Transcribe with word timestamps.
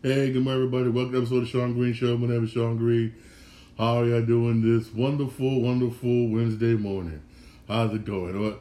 Hey, 0.00 0.30
good 0.30 0.44
morning, 0.44 0.62
everybody. 0.62 0.90
Welcome 0.90 1.14
to 1.14 1.18
episode 1.18 1.42
of 1.42 1.48
Shawn 1.48 1.74
Green 1.74 1.92
Show. 1.92 2.16
My 2.16 2.28
name 2.28 2.44
is 2.44 2.50
Shawn 2.50 2.76
Green. 2.76 3.16
How 3.76 3.96
are 3.96 4.04
y'all 4.06 4.22
doing 4.22 4.62
this 4.62 4.94
wonderful, 4.94 5.60
wonderful 5.60 6.28
Wednesday 6.28 6.74
morning? 6.74 7.20
How's 7.66 7.92
it 7.92 8.04
going? 8.04 8.40
What? 8.40 8.60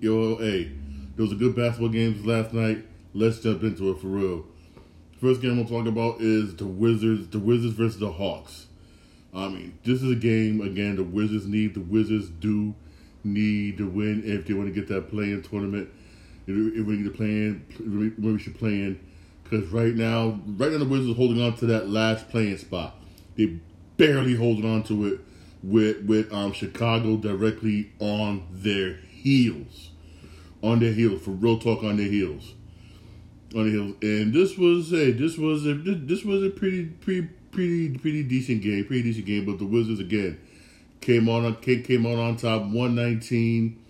Yo, 0.00 0.36
hey, 0.36 0.70
there 1.16 1.24
was 1.24 1.32
a 1.32 1.34
good 1.34 1.56
basketball 1.56 1.88
games 1.88 2.24
last 2.24 2.52
night. 2.52 2.86
Let's 3.14 3.40
jump 3.40 3.64
into 3.64 3.90
it 3.90 3.98
for 3.98 4.06
real. 4.06 4.46
First 5.20 5.42
game 5.42 5.58
I'm 5.58 5.66
talking 5.66 5.88
about 5.88 6.20
is 6.20 6.54
the 6.54 6.66
Wizards. 6.66 7.30
The 7.30 7.40
Wizards 7.40 7.74
versus 7.74 7.98
the 7.98 8.12
Hawks. 8.12 8.66
I 9.34 9.48
mean, 9.48 9.76
this 9.82 10.04
is 10.04 10.12
a 10.12 10.14
game 10.14 10.60
again. 10.60 10.94
The 10.94 11.02
Wizards 11.02 11.48
need. 11.48 11.74
The 11.74 11.80
Wizards 11.80 12.28
do 12.28 12.76
need 13.24 13.78
to 13.78 13.88
win 13.88 14.22
if 14.24 14.46
they 14.46 14.54
want 14.54 14.72
to 14.72 14.80
get 14.80 14.86
that 14.90 15.10
play-in 15.10 15.42
tournament. 15.42 15.88
If 16.46 16.86
we 16.86 16.96
need 16.96 17.06
to 17.06 17.10
play 17.10 17.26
in, 17.26 18.14
we 18.18 18.38
should 18.38 18.56
play 18.56 18.70
in 18.70 19.00
because 19.48 19.68
right 19.68 19.94
now, 19.94 20.40
right 20.46 20.72
now 20.72 20.78
the 20.78 20.84
Wizards 20.84 21.12
are 21.12 21.14
holding 21.14 21.42
on 21.42 21.56
to 21.56 21.66
that 21.66 21.88
last 21.88 22.28
playing 22.28 22.58
spot. 22.58 22.94
They 23.36 23.58
barely 23.96 24.34
holding 24.34 24.64
on 24.64 24.82
to 24.84 25.06
it 25.06 25.20
with 25.62 26.04
with 26.04 26.32
um, 26.32 26.52
Chicago 26.52 27.16
directly 27.16 27.92
on 27.98 28.46
their 28.50 28.96
heels, 28.96 29.90
on 30.62 30.80
their 30.80 30.92
heels 30.92 31.22
for 31.22 31.30
real 31.30 31.58
talk 31.58 31.82
on 31.82 31.96
their 31.96 32.06
heels, 32.06 32.54
on 33.54 33.64
their 33.64 33.72
heels. 33.72 33.94
And 34.02 34.32
this 34.32 34.56
was 34.56 34.92
a 34.92 35.12
this 35.12 35.36
was 35.36 35.66
a 35.66 35.74
this 35.74 36.24
was 36.24 36.42
a 36.42 36.50
pretty 36.50 36.84
pretty 36.84 37.28
pretty 37.50 37.96
pretty 37.98 38.22
decent 38.22 38.62
game, 38.62 38.84
pretty 38.84 39.02
decent 39.02 39.26
game. 39.26 39.44
But 39.44 39.58
the 39.58 39.66
Wizards 39.66 40.00
again 40.00 40.40
came 41.00 41.28
on 41.28 41.54
came 41.56 41.82
came 41.82 42.06
on 42.06 42.18
on 42.18 42.36
top, 42.36 42.62
119, 42.62 43.82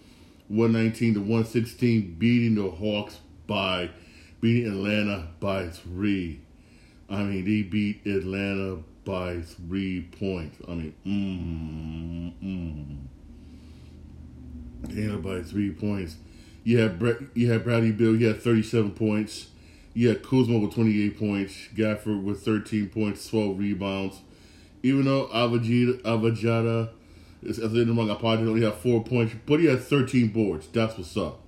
119 0.49 1.15
to 1.15 1.21
one 1.21 1.45
sixteen, 1.45 2.15
beating 2.19 2.55
the 2.55 2.71
Hawks 2.71 3.19
by 3.47 3.91
beating 4.41 4.71
Atlanta 4.71 5.29
by 5.41 5.69
three. 5.69 6.41
I 7.09 7.23
mean, 7.23 7.45
they 7.45 7.63
beat 7.63 8.05
Atlanta 8.07 8.83
by 9.05 9.41
three 9.41 10.03
points. 10.19 10.59
I 10.69 10.75
mean, 10.75 10.95
mm, 11.07 12.33
mm. 14.85 14.91
Atlanta 14.91 15.19
by 15.19 15.43
three 15.43 15.71
points. 15.71 16.17
You 16.65 16.79
had 16.79 16.99
Brett, 16.99 17.19
you 17.35 17.51
had 17.51 17.63
Bradley 17.63 17.93
Beal. 17.93 18.17
You 18.17 18.27
had 18.27 18.43
thirty-seven 18.43 18.93
points. 18.93 19.49
You 19.95 20.09
had 20.09 20.23
Kuzma 20.23 20.59
with 20.59 20.75
twenty-eight 20.75 21.19
points. 21.19 21.55
Gafford 21.75 22.23
with 22.25 22.45
thirteen 22.45 22.89
points, 22.89 23.29
twelve 23.29 23.59
rebounds. 23.59 24.21
Even 24.83 25.05
though 25.05 25.29
Avajada, 25.29 26.03
Avajada 26.03 26.91
is 27.43 27.59
I 27.61 27.69
said 27.69 27.89
wrong, 27.89 28.11
I 28.11 28.15
apologize. 28.15 28.49
Only 28.49 28.63
had 28.63 28.75
four 28.75 29.03
points, 29.05 29.35
but 29.47 29.61
he 29.61 29.67
had 29.67 29.81
thirteen 29.81 30.29
boards. 30.29 30.67
That's 30.69 30.99
what's 30.99 31.17
up. 31.17 31.41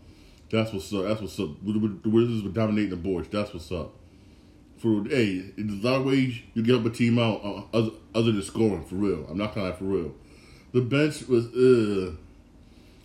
That's 0.50 0.72
what's 0.72 0.92
up. 0.92 1.04
That's 1.04 1.20
what's 1.20 1.38
up. 1.38 1.50
The 1.64 2.08
Wizards 2.08 2.42
were 2.42 2.50
dominating 2.50 2.90
the 2.90 2.96
boards. 2.96 3.28
That's 3.28 3.52
what's 3.52 3.70
up. 3.70 3.92
For 4.78 5.04
hey, 5.04 5.52
there's 5.56 5.84
a 5.84 5.86
lot 5.86 6.00
of 6.00 6.06
ways 6.06 6.40
you 6.54 6.62
get 6.62 6.76
up 6.76 6.86
a 6.86 6.90
team 6.90 7.18
out 7.18 7.44
uh, 7.44 7.76
other, 7.76 7.90
other 8.14 8.32
than 8.32 8.42
scoring. 8.42 8.84
For 8.84 8.94
real, 8.94 9.26
I'm 9.28 9.36
not 9.36 9.54
gonna 9.54 9.70
lie. 9.70 9.76
For 9.76 9.84
real, 9.84 10.14
the 10.72 10.80
bench 10.80 11.26
was 11.28 11.46
uh. 11.54 12.16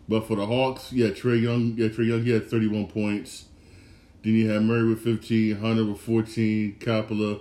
But 0.08 0.28
for 0.28 0.36
the 0.36 0.46
Hawks, 0.46 0.92
yeah, 0.92 1.08
Trae 1.08 1.42
Young, 1.42 1.76
yeah, 1.78 1.88
Trae 1.88 2.06
Young, 2.06 2.24
he 2.24 2.32
had 2.32 2.50
31 2.50 2.88
points. 2.88 3.46
Then 4.22 4.34
you 4.34 4.50
had 4.50 4.62
Murray 4.64 4.90
with 4.90 5.02
15, 5.02 5.56
Hunter 5.56 5.86
with 5.86 6.02
14, 6.02 6.76
Capela, 6.80 7.40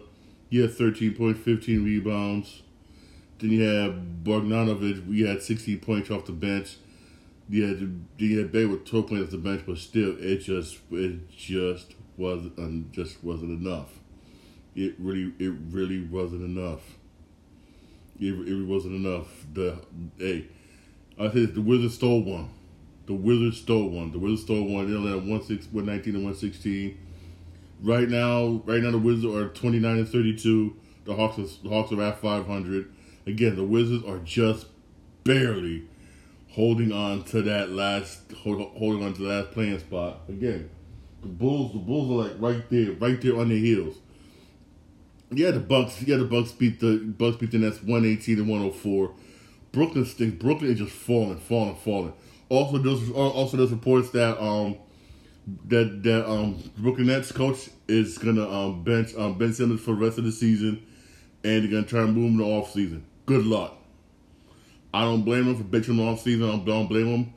he 0.48 0.60
had 0.60 0.72
13 0.72 1.14
points, 1.14 1.40
15 1.40 1.84
rebounds. 1.84 2.62
Then 3.40 3.50
you 3.50 3.62
had 3.64 4.22
Bogdanovic, 4.22 5.08
we 5.08 5.22
had 5.22 5.42
16 5.42 5.80
points 5.80 6.08
off 6.08 6.26
the 6.26 6.32
bench 6.32 6.76
yeah, 7.48 7.74
yeah, 8.18 8.44
Bey 8.44 8.64
with 8.64 8.86
twelve 8.86 9.08
playing 9.08 9.24
off 9.24 9.30
the 9.30 9.38
bench, 9.38 9.62
but 9.66 9.78
still, 9.78 10.16
it 10.18 10.38
just 10.38 10.78
it 10.90 11.28
just 11.30 11.94
wasn't 12.16 12.58
um, 12.58 12.88
just 12.92 13.22
wasn't 13.22 13.50
enough. 13.60 13.88
It 14.74 14.94
really 14.98 15.32
it 15.38 15.52
really 15.70 16.02
wasn't 16.02 16.42
enough. 16.42 16.80
It, 18.20 18.32
it 18.32 18.66
wasn't 18.66 18.94
enough. 18.94 19.26
The 19.52 19.78
hey, 20.18 20.46
I 21.18 21.30
said 21.30 21.54
the 21.54 21.60
Wizards 21.60 21.94
stole 21.94 22.22
one. 22.22 22.50
The 23.06 23.14
Wizards 23.14 23.58
stole 23.58 23.90
one. 23.90 24.12
The 24.12 24.18
Wizards 24.18 24.42
stole 24.42 24.64
one. 24.64 24.90
They 24.90 24.96
only 24.96 25.12
had 25.12 25.28
one 25.28 25.42
six, 25.42 25.66
one 25.66 25.86
nineteen 25.86 26.14
and 26.14 26.24
one 26.24 26.34
sixteen. 26.34 26.98
Right 27.82 28.08
now, 28.08 28.62
right 28.64 28.80
now 28.80 28.92
the 28.92 28.98
Wizards 28.98 29.34
are 29.34 29.48
twenty 29.48 29.80
nine 29.80 29.98
and 29.98 30.08
thirty 30.08 30.36
two. 30.36 30.76
The 31.04 31.14
Hawks 31.14 31.38
are, 31.38 31.62
the 31.64 31.68
Hawks 31.68 31.92
are 31.92 32.00
at 32.00 32.20
five 32.20 32.46
hundred. 32.46 32.92
Again, 33.26 33.56
the 33.56 33.64
Wizards 33.64 34.04
are 34.04 34.18
just 34.18 34.66
barely 35.24 35.88
holding 36.52 36.92
on 36.92 37.24
to 37.24 37.42
that 37.42 37.70
last 37.70 38.30
hold, 38.32 38.60
holding 38.76 39.02
on 39.02 39.14
to 39.14 39.22
the 39.22 39.28
last 39.28 39.50
playing 39.52 39.78
spot. 39.78 40.20
Again, 40.28 40.70
the 41.22 41.28
Bulls 41.28 41.72
the 41.72 41.78
Bulls 41.78 42.10
are 42.10 42.28
like 42.28 42.40
right 42.40 42.70
there, 42.70 42.92
right 42.92 43.20
there 43.20 43.38
on 43.38 43.48
their 43.48 43.58
heels. 43.58 43.96
Yeah, 45.30 45.50
the 45.50 45.60
Bucks. 45.60 46.02
Yeah, 46.02 46.16
the 46.16 46.26
Bucks 46.26 46.52
beat 46.52 46.78
the 46.80 46.98
Bucks 46.98 47.36
beat 47.38 47.52
the 47.52 47.58
Nets 47.58 47.82
one 47.82 48.04
eighteen 48.04 48.38
and 48.38 48.48
one 48.48 48.60
hundred 48.60 48.76
four. 48.76 49.14
Brooklyn 49.72 50.04
stinks. 50.04 50.36
Brooklyn 50.36 50.70
is 50.72 50.78
just 50.78 50.92
falling, 50.92 51.38
falling, 51.38 51.76
falling. 51.76 52.12
Also, 52.50 52.76
there's 52.76 53.10
also 53.10 53.56
there's 53.56 53.70
reports 53.70 54.10
that 54.10 54.38
um 54.38 54.76
that 55.68 56.02
that 56.02 56.30
um 56.30 56.62
Brooklyn 56.76 57.06
Nets 57.06 57.32
coach 57.32 57.70
is 57.88 58.18
gonna 58.18 58.46
um 58.46 58.84
bench 58.84 59.14
um 59.16 59.38
Ben 59.38 59.54
Simmons 59.54 59.80
for 59.80 59.94
the 59.94 60.04
rest 60.04 60.18
of 60.18 60.24
the 60.24 60.32
season, 60.32 60.86
and 61.42 61.64
they're 61.64 61.70
gonna 61.70 61.86
try 61.86 62.02
and 62.02 62.14
move 62.14 62.32
him 62.32 62.38
to 62.38 62.44
off 62.44 62.72
season. 62.72 63.06
Good 63.24 63.46
luck. 63.46 63.78
I 64.94 65.02
don't 65.02 65.22
blame 65.22 65.44
him 65.44 65.56
for 65.56 65.64
bitching 65.64 66.00
off 66.00 66.20
season. 66.20 66.48
I 66.48 66.58
don't 66.64 66.88
blame 66.88 67.06
him. 67.06 67.34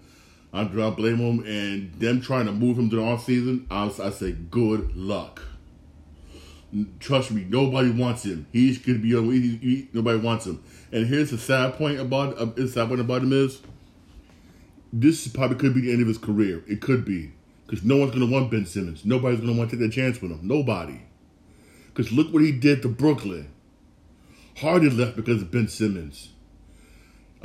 I 0.54 0.64
don't 0.64 0.96
blame 0.96 1.18
him. 1.18 1.46
And 1.46 1.94
them 2.00 2.22
trying 2.22 2.46
to 2.46 2.52
move 2.52 2.78
him 2.78 2.90
to 2.90 2.98
the 2.98 3.02
off 3.02 3.26
season, 3.26 3.68
I, 3.70 3.86
I 3.86 4.10
say 4.10 4.32
good 4.32 4.96
luck. 4.96 5.42
Trust 7.00 7.32
me, 7.32 7.46
nobody 7.48 7.90
wants 7.90 8.24
him. 8.24 8.48
He's 8.52 8.78
gonna 8.78 9.00
be 9.00 9.12
he, 9.12 9.56
he, 9.58 9.90
nobody 9.94 10.20
wants 10.20 10.46
him. 10.46 10.62
And 10.92 11.08
here's 11.08 11.32
the 11.32 11.38
sad 11.38 11.76
point 11.76 12.00
about 12.00 12.38
uh, 12.38 12.46
the 12.46 12.68
sad 12.68 12.90
point 12.90 13.00
about 13.00 13.22
him 13.22 13.32
is 13.32 13.62
this 14.92 15.28
probably 15.28 15.58
could 15.58 15.74
be 15.74 15.82
the 15.82 15.92
end 15.92 16.02
of 16.02 16.08
his 16.08 16.18
career. 16.18 16.64
It 16.68 16.82
could 16.82 17.06
be 17.06 17.32
because 17.66 17.86
no 17.86 17.98
one's 17.98 18.12
gonna 18.12 18.26
want 18.30 18.52
Ben 18.52 18.66
Simmons. 18.66 19.06
Nobody's 19.06 19.40
gonna 19.40 19.54
want 19.54 19.70
to 19.70 19.78
take 19.78 19.88
a 19.88 19.92
chance 19.92 20.22
with 20.22 20.32
him. 20.32 20.42
Nobody. 20.44 21.02
Because 21.88 22.12
look 22.12 22.34
what 22.34 22.42
he 22.42 22.52
did 22.52 22.82
to 22.82 22.90
Brooklyn. 22.90 23.50
Hardy 24.58 24.90
left 24.90 25.16
because 25.16 25.42
of 25.42 25.52
Ben 25.52 25.68
Simmons. 25.68 26.30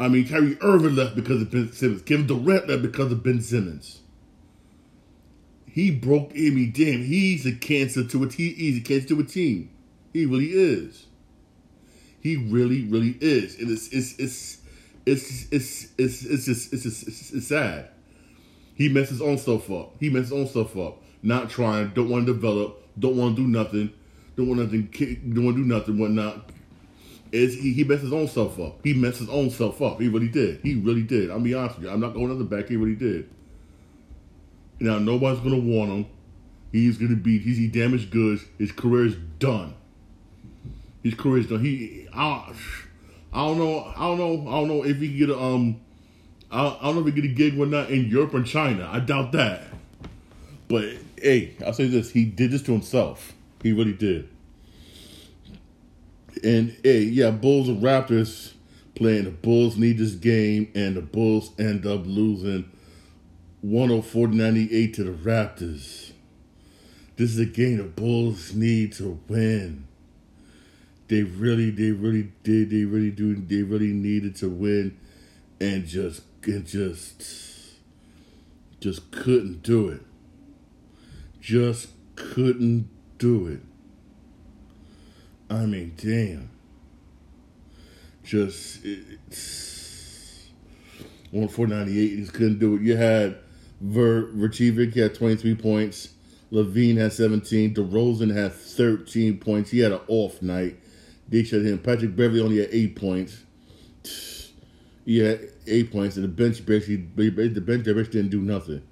I 0.00 0.08
mean, 0.08 0.26
Kyrie 0.26 0.56
Irving 0.62 0.96
left 0.96 1.14
because 1.14 1.42
of 1.42 1.50
Ben 1.50 1.70
Simmons. 1.72 2.00
Kevin 2.02 2.26
Durant 2.26 2.66
left 2.68 2.80
because 2.80 3.12
of 3.12 3.22
Ben 3.22 3.42
Simmons. 3.42 4.00
He 5.66 5.90
broke. 5.90 6.30
I 6.30 6.48
damn, 6.72 7.04
he's 7.04 7.44
a 7.44 7.52
cancer 7.52 8.02
to 8.04 8.24
a 8.24 8.28
team. 8.28 8.54
He's 8.54 8.78
a 8.78 8.80
cancer 8.80 9.08
to 9.08 9.20
a 9.20 9.24
team. 9.24 9.70
He 10.14 10.24
really 10.24 10.46
is. 10.46 11.06
He 12.20 12.36
really, 12.36 12.84
really 12.84 13.16
is, 13.20 13.58
and 13.58 13.70
it's 13.70 13.88
it's 13.88 14.18
it's 14.18 14.60
it's 15.04 15.52
it's 15.52 15.92
it's 15.98 16.24
it's 16.24 16.44
just 16.46 16.72
it's 16.72 16.82
just 16.82 17.06
it's, 17.06 17.32
it's 17.32 17.48
sad. 17.48 17.90
He 18.74 18.88
messed 18.88 19.10
his 19.10 19.20
own 19.20 19.36
stuff 19.36 19.70
up. 19.70 19.96
He 20.00 20.08
messed 20.08 20.30
his 20.30 20.32
own 20.32 20.46
stuff 20.46 20.76
up. 20.78 21.02
Not 21.22 21.50
trying. 21.50 21.90
Don't 21.90 22.08
want 22.08 22.26
to 22.26 22.32
develop. 22.32 22.88
Don't 22.98 23.18
want 23.18 23.36
to 23.36 23.42
do 23.42 23.48
nothing. 23.48 23.92
Don't 24.34 24.48
want 24.48 24.60
nothing. 24.60 24.88
Don't 25.34 25.44
want 25.44 25.56
to 25.58 25.62
do 25.62 25.68
nothing. 25.68 25.98
Whatnot 25.98 26.50
is 27.32 27.54
he, 27.54 27.72
he 27.72 27.84
messed 27.84 28.02
his 28.02 28.12
own 28.12 28.28
self 28.28 28.58
up. 28.58 28.80
He 28.84 28.92
messed 28.92 29.18
his 29.18 29.28
own 29.28 29.50
self 29.50 29.80
up. 29.80 30.00
He 30.00 30.08
really 30.08 30.28
did. 30.28 30.60
He 30.62 30.74
really 30.74 31.02
did. 31.02 31.30
I'll 31.30 31.41
be 31.41 31.54
honest 31.54 31.76
with 31.76 31.86
you. 31.86 31.91
I'm 31.91 32.00
not 32.00 32.14
going 32.14 32.30
on 32.30 32.38
the 32.38 32.44
back. 32.44 32.68
He 32.68 32.76
really 32.76 32.96
did. 32.96 33.28
Now 34.80 34.98
nobody's 34.98 35.41
gonna 35.41 35.58
warn 35.58 35.91
him. 35.91 36.06
He's 36.72 36.98
gonna 36.98 37.16
be. 37.16 37.38
He's 37.38 37.58
he 37.58 37.68
damaged 37.68 38.10
goods. 38.10 38.44
His 38.58 38.72
career 38.72 39.06
is 39.06 39.16
done. 39.38 39.74
His 41.02 41.14
career 41.14 41.38
is 41.38 41.46
done. 41.46 41.64
He. 41.64 42.08
I, 42.12 42.52
I 43.32 43.47
don't 43.47 43.58
know. 43.58 43.92
I 43.97 44.00
don't 44.00 44.18
know. 44.18 44.48
I 44.48 44.60
don't 44.60 44.68
know 44.68 44.84
if 44.84 44.98
he 44.98 45.18
get 45.18 45.30
a 45.30 45.38
um. 45.38 45.80
I, 46.50 46.66
I 46.66 46.78
don't 46.82 46.97
know 46.97 47.06
if 47.06 47.14
he 47.14 47.20
get 47.20 47.30
a 47.30 47.34
gig 47.34 47.58
or 47.58 47.66
not 47.66 47.91
in 47.91 48.06
Europe 48.06 48.34
or 48.34 48.42
China. 48.42 48.88
I 48.91 49.00
doubt 49.00 49.32
that. 49.32 49.64
But 50.68 50.84
hey, 51.20 51.56
I'll 51.64 51.72
say 51.72 51.86
this: 51.86 52.10
he 52.10 52.24
did 52.24 52.50
this 52.50 52.62
to 52.62 52.72
himself. 52.72 53.34
He 53.62 53.72
really 53.72 53.92
did. 53.92 54.28
And 56.42 56.77
hey, 56.82 57.03
yeah, 57.03 57.30
Bulls 57.30 57.68
and 57.68 57.82
Raptors 57.82 58.53
playing. 58.94 59.24
The 59.24 59.30
Bulls 59.30 59.77
need 59.77 59.98
this 59.98 60.15
game, 60.15 60.71
and 60.74 60.97
the 60.97 61.03
Bulls 61.03 61.53
end 61.59 61.86
up 61.86 62.03
losing 62.04 62.71
104 63.62 64.28
98 64.28 64.94
to 64.94 65.04
the 65.04 65.10
Raptors. 65.10 66.12
This 67.16 67.30
is 67.30 67.38
a 67.38 67.47
game 67.47 67.78
the 67.78 67.84
Bulls 67.84 68.54
need 68.54 68.92
to 68.94 69.21
win. 69.28 69.86
They 71.09 71.22
really, 71.22 71.71
they 71.71 71.91
really 71.91 72.32
did. 72.44 72.71
They 72.71 72.84
really 72.84 73.10
do. 73.10 73.34
They 73.34 73.62
really 73.62 73.92
needed 73.92 74.36
to 74.36 74.48
win, 74.48 74.97
and 75.60 75.86
just, 75.86 76.22
and 76.44 76.66
just, 76.66 77.22
just 78.80 79.10
couldn't 79.10 79.62
do 79.62 79.88
it. 79.88 80.03
Just 81.41 81.88
couldn't 82.16 82.88
do 83.18 83.47
it. 83.48 83.60
I 85.50 85.66
mean, 85.66 85.94
damn. 85.97 86.48
Just 88.22 88.84
it's 88.84 90.48
on 91.34 91.48
four 91.48 91.66
ninety 91.66 92.00
eight. 92.00 92.16
Just 92.18 92.32
couldn't 92.32 92.60
do 92.60 92.76
it. 92.76 92.82
You 92.82 92.97
had 92.97 93.38
Ver 93.80 94.30
he 94.52 95.00
had 95.00 95.14
twenty 95.14 95.36
three 95.36 95.56
points. 95.56 96.10
LaVine 96.52 96.97
had 96.97 97.12
17. 97.12 97.74
DeRozan 97.74 98.34
had 98.34 98.52
13 98.52 99.38
points. 99.38 99.70
He 99.70 99.78
had 99.78 99.92
an 99.92 100.00
off 100.08 100.42
night. 100.42 100.78
They 101.28 101.44
shut 101.44 101.62
him. 101.62 101.78
Patrick 101.78 102.16
Beverley 102.16 102.41
only 102.41 102.58
had 102.58 102.70
eight 102.72 102.96
points. 102.96 103.44
He 105.04 105.18
had 105.18 105.41
eight 105.66 105.92
points, 105.92 106.16
and 106.16 106.24
the 106.24 106.28
bench 106.28 106.64
basically 106.66 106.96
the 106.96 107.60
bench 107.60 107.84
basically 107.84 108.04
didn't 108.04 108.30
do 108.30 108.42
nothing. 108.42 108.82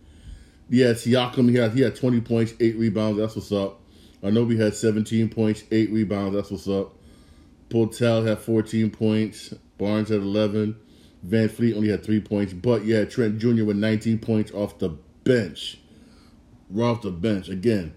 Yeah, 0.70 0.92
Siakam 0.92 1.50
he 1.50 1.56
had 1.56 1.72
he 1.72 1.80
had 1.80 1.96
20 1.96 2.20
points, 2.20 2.54
eight 2.60 2.76
rebounds. 2.76 3.18
That's 3.18 3.34
what's 3.36 3.52
up. 3.52 3.80
Anobi 4.22 4.58
had 4.58 4.74
17 4.74 5.28
points, 5.28 5.64
eight 5.70 5.90
rebounds. 5.90 6.34
That's 6.34 6.50
what's 6.50 6.68
up. 6.68 6.94
Poeltl 7.68 8.26
had 8.26 8.38
14 8.38 8.90
points. 8.90 9.54
Barnes 9.76 10.08
had 10.08 10.20
11. 10.20 10.76
VanVleet 11.26 11.76
only 11.76 11.88
had 11.88 12.04
three 12.04 12.20
points, 12.20 12.52
but 12.52 12.84
yeah, 12.84 13.04
Trent 13.04 13.38
Jr. 13.38 13.64
with 13.64 13.76
19 13.76 14.18
points 14.18 14.52
off 14.52 14.78
the 14.78 14.90
bench. 15.24 15.78
Right 16.70 16.86
off 16.86 17.02
the 17.02 17.10
bench. 17.10 17.48
Again, 17.48 17.94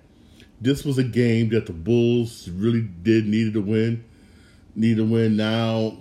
this 0.60 0.84
was 0.84 0.98
a 0.98 1.04
game 1.04 1.50
that 1.50 1.66
the 1.66 1.74
Bulls 1.74 2.50
really 2.50 2.82
did 2.82 3.28
needed 3.28 3.54
to 3.54 3.62
win. 3.62 4.04
Need 4.76 4.98
to 4.98 5.06
win 5.06 5.36
now. 5.36 5.98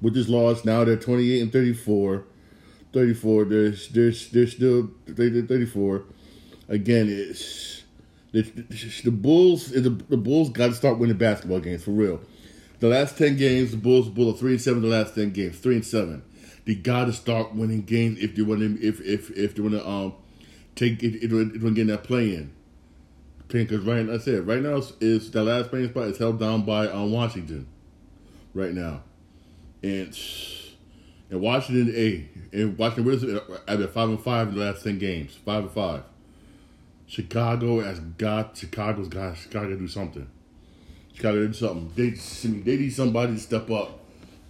With 0.00 0.14
this 0.14 0.28
loss, 0.28 0.64
now 0.64 0.84
they're 0.84 0.96
28 0.96 1.42
and 1.42 1.52
34. 1.52 2.24
34. 2.92 3.44
There's 3.44 3.88
there's 3.88 4.30
they're 4.30 4.46
still 4.46 4.90
34. 5.06 6.04
Again, 6.68 7.06
it's 7.08 7.83
the, 8.42 9.00
the 9.04 9.10
Bulls. 9.12 9.70
The, 9.70 9.90
the 9.90 10.16
Bulls 10.16 10.50
got 10.50 10.68
to 10.68 10.74
start 10.74 10.98
winning 10.98 11.16
basketball 11.16 11.60
games 11.60 11.84
for 11.84 11.92
real. 11.92 12.20
The 12.80 12.88
last 12.88 13.16
ten 13.16 13.36
games, 13.36 13.70
the 13.70 13.76
Bulls 13.76 14.08
Bulls 14.08 14.34
are 14.34 14.38
three 14.38 14.52
and 14.52 14.60
seven. 14.60 14.82
The 14.82 14.88
last 14.88 15.14
ten 15.14 15.30
games, 15.30 15.58
three 15.58 15.76
and 15.76 15.84
seven. 15.84 16.22
They 16.66 16.74
got 16.74 17.04
to 17.04 17.12
start 17.12 17.54
winning 17.54 17.82
games 17.82 18.18
if 18.18 18.34
they 18.34 18.42
want 18.42 18.60
to. 18.60 18.86
If 18.86 19.00
if 19.00 19.30
if 19.30 19.54
they 19.54 19.62
want 19.62 19.74
to 19.74 19.88
um 19.88 20.14
take 20.74 21.02
it. 21.02 21.22
It 21.22 21.32
want 21.32 21.52
to 21.52 21.70
get 21.70 21.86
that 21.86 22.02
play 22.02 22.34
in. 22.34 22.52
Because 23.46 23.84
right, 23.84 24.08
I 24.08 24.18
said 24.18 24.46
right 24.46 24.60
now 24.60 24.82
is, 25.00 25.30
the 25.30 25.44
last 25.44 25.70
playing 25.70 25.90
spot 25.90 26.08
is 26.08 26.18
held 26.18 26.40
down 26.40 26.64
by 26.64 26.88
um, 26.88 27.12
Washington. 27.12 27.68
Right 28.52 28.72
now, 28.72 29.02
and 29.82 30.16
and 31.30 31.40
Washington 31.40 31.94
a 31.94 32.28
and 32.52 32.78
Washington 32.78 33.04
Wizards 33.04 33.40
at 33.68 33.92
five 33.92 34.08
and 34.08 34.20
five 34.20 34.48
in 34.48 34.54
the 34.54 34.60
last 34.60 34.82
ten 34.82 34.98
games. 34.98 35.38
Five 35.44 35.64
and 35.64 35.72
five. 35.72 36.02
Chicago 37.06 37.80
has 37.80 38.00
got 38.00 38.56
Chicago's 38.56 39.08
got 39.08 39.36
Chicago 39.36 39.70
to 39.70 39.76
do 39.76 39.88
something. 39.88 40.26
Chicago 41.12 41.46
do 41.46 41.52
something. 41.52 41.92
They 41.94 42.10
they 42.60 42.76
need 42.76 42.92
somebody 42.92 43.34
to 43.34 43.40
step 43.40 43.70
up 43.70 44.00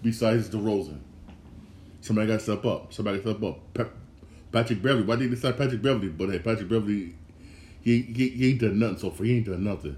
besides 0.02 0.48
DeRozan. 0.48 1.00
Somebody 2.00 2.28
got 2.28 2.34
to 2.34 2.40
step 2.40 2.64
up. 2.66 2.92
Somebody 2.92 3.20
step 3.20 3.42
up. 3.42 3.58
Patrick 4.52 4.82
Beverley. 4.82 5.04
Why 5.04 5.16
didn't 5.16 5.30
they 5.30 5.36
start 5.36 5.56
Patrick 5.56 5.82
Beverley? 5.82 6.08
But 6.08 6.28
hey, 6.28 6.38
Patrick 6.38 6.68
Beverley, 6.68 7.14
he, 7.82 8.02
he, 8.02 8.28
he 8.28 8.50
ain't 8.50 8.60
done 8.60 8.78
nothing 8.78 8.98
so 8.98 9.10
far. 9.10 9.26
He 9.26 9.38
ain't 9.38 9.46
done 9.46 9.64
nothing. 9.64 9.96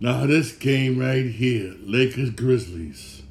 Now 0.00 0.26
this 0.26 0.52
game 0.52 0.98
right 0.98 1.26
here, 1.26 1.74
Lakers 1.80 2.30
Grizzlies. 2.30 3.22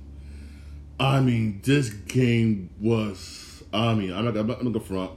I 1.00 1.22
mean, 1.22 1.62
this 1.64 1.90
game 1.90 2.70
was. 2.80 3.62
I 3.72 3.94
mean, 3.94 4.12
I'm 4.12 4.26
not, 4.26 4.36
I'm 4.36 4.48
not, 4.48 4.60
I'm 4.60 4.66
not 4.66 4.74
gonna 4.74 4.86
front. 4.86 5.12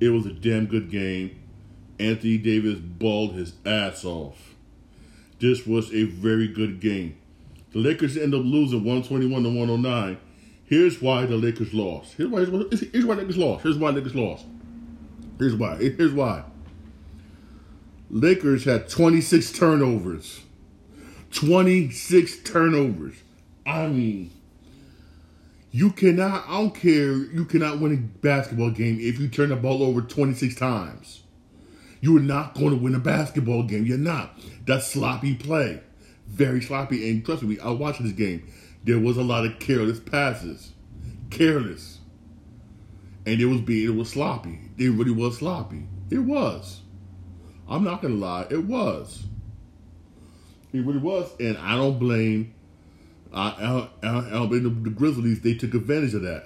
It 0.00 0.10
was 0.10 0.26
a 0.26 0.32
damn 0.32 0.66
good 0.66 0.90
game. 0.90 1.38
Anthony 1.98 2.38
Davis 2.38 2.78
balled 2.78 3.34
his 3.34 3.54
ass 3.64 4.04
off. 4.04 4.54
This 5.38 5.66
was 5.66 5.92
a 5.92 6.04
very 6.04 6.48
good 6.48 6.80
game. 6.80 7.16
The 7.72 7.78
Lakers 7.78 8.16
end 8.16 8.34
up 8.34 8.42
losing 8.44 8.84
121 8.84 9.42
to 9.42 9.48
109. 9.48 10.18
Here's 10.64 11.00
why 11.00 11.26
the 11.26 11.36
Lakers 11.36 11.72
lost. 11.72 12.14
Here's 12.14 12.28
why, 12.28 12.44
here's 12.44 13.06
why 13.06 13.14
Lakers 13.14 13.36
lost. 13.36 13.62
Here's 13.62 13.78
why 13.78 13.90
Lakers 13.90 14.14
lost. 14.14 14.44
Here's 15.38 15.54
why. 15.54 15.76
Here's 15.76 16.12
why. 16.12 16.44
Lakers 18.10 18.64
had 18.64 18.88
26 18.88 19.52
turnovers. 19.52 20.40
26 21.32 22.38
turnovers. 22.44 23.16
I 23.66 23.88
mean, 23.88 24.30
you 25.76 25.90
cannot, 25.90 26.48
I 26.48 26.52
don't 26.52 26.74
care, 26.74 27.12
you 27.12 27.44
cannot 27.44 27.80
win 27.80 27.92
a 27.92 27.96
basketball 27.98 28.70
game 28.70 28.98
if 28.98 29.20
you 29.20 29.28
turn 29.28 29.50
the 29.50 29.56
ball 29.56 29.82
over 29.82 30.00
26 30.00 30.54
times. 30.54 31.22
You 32.00 32.16
are 32.16 32.20
not 32.20 32.54
going 32.54 32.70
to 32.70 32.76
win 32.76 32.94
a 32.94 32.98
basketball 32.98 33.62
game. 33.62 33.84
You're 33.84 33.98
not. 33.98 34.38
That's 34.64 34.86
sloppy 34.86 35.34
play. 35.34 35.82
Very 36.28 36.62
sloppy. 36.62 37.10
And 37.10 37.22
trust 37.22 37.42
me, 37.42 37.58
I 37.58 37.72
watched 37.72 38.02
this 38.02 38.12
game. 38.12 38.50
There 38.84 38.98
was 38.98 39.18
a 39.18 39.22
lot 39.22 39.44
of 39.44 39.58
careless 39.58 40.00
passes. 40.00 40.72
Careless. 41.28 41.98
And 43.26 43.38
it 43.38 43.44
was 43.44 43.60
being, 43.60 43.86
it 43.86 43.94
was 43.94 44.08
sloppy. 44.08 44.58
It 44.78 44.88
really 44.88 45.10
was 45.10 45.36
sloppy. 45.36 45.86
It 46.08 46.20
was. 46.20 46.80
I'm 47.68 47.84
not 47.84 48.00
going 48.00 48.14
to 48.14 48.20
lie. 48.20 48.46
It 48.48 48.64
was. 48.64 49.26
It 50.72 50.86
really 50.86 51.00
was. 51.00 51.30
And 51.38 51.58
I 51.58 51.74
don't 51.76 51.98
blame 51.98 52.54
I, 53.36 53.88
I 54.02 54.46
the, 54.46 54.92
Grizzlies, 54.96 55.42
they 55.42 55.54
took 55.54 55.74
advantage 55.74 56.14
of 56.14 56.22
that. 56.22 56.44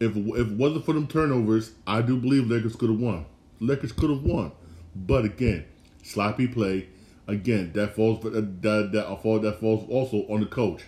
If, 0.00 0.16
if 0.16 0.36
it 0.36 0.52
wasn't 0.52 0.86
for 0.86 0.94
them 0.94 1.06
turnovers, 1.06 1.72
I 1.86 2.00
do 2.00 2.16
believe 2.16 2.48
Lakers 2.48 2.76
could 2.76 2.88
have 2.88 2.98
won. 2.98 3.26
Lakers 3.60 3.92
could 3.92 4.08
have 4.08 4.22
won. 4.22 4.52
But 4.96 5.26
again, 5.26 5.66
sloppy 6.02 6.48
play. 6.48 6.88
Again, 7.26 7.72
that 7.74 7.94
falls 7.94 8.22
that 8.22 8.62
that 8.62 8.90
that, 8.92 9.22
fall, 9.22 9.38
that 9.40 9.60
falls 9.60 9.86
also 9.90 10.26
on 10.32 10.40
the 10.40 10.46
coach. 10.46 10.82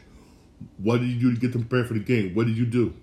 What 0.78 1.00
did 1.00 1.10
you 1.10 1.20
do 1.20 1.34
to 1.34 1.40
get 1.40 1.52
them 1.52 1.64
prepared 1.64 1.88
for 1.88 1.94
the 1.94 2.00
game? 2.00 2.34
What 2.34 2.46
did 2.46 2.56
you 2.56 2.64
do? 2.64 2.94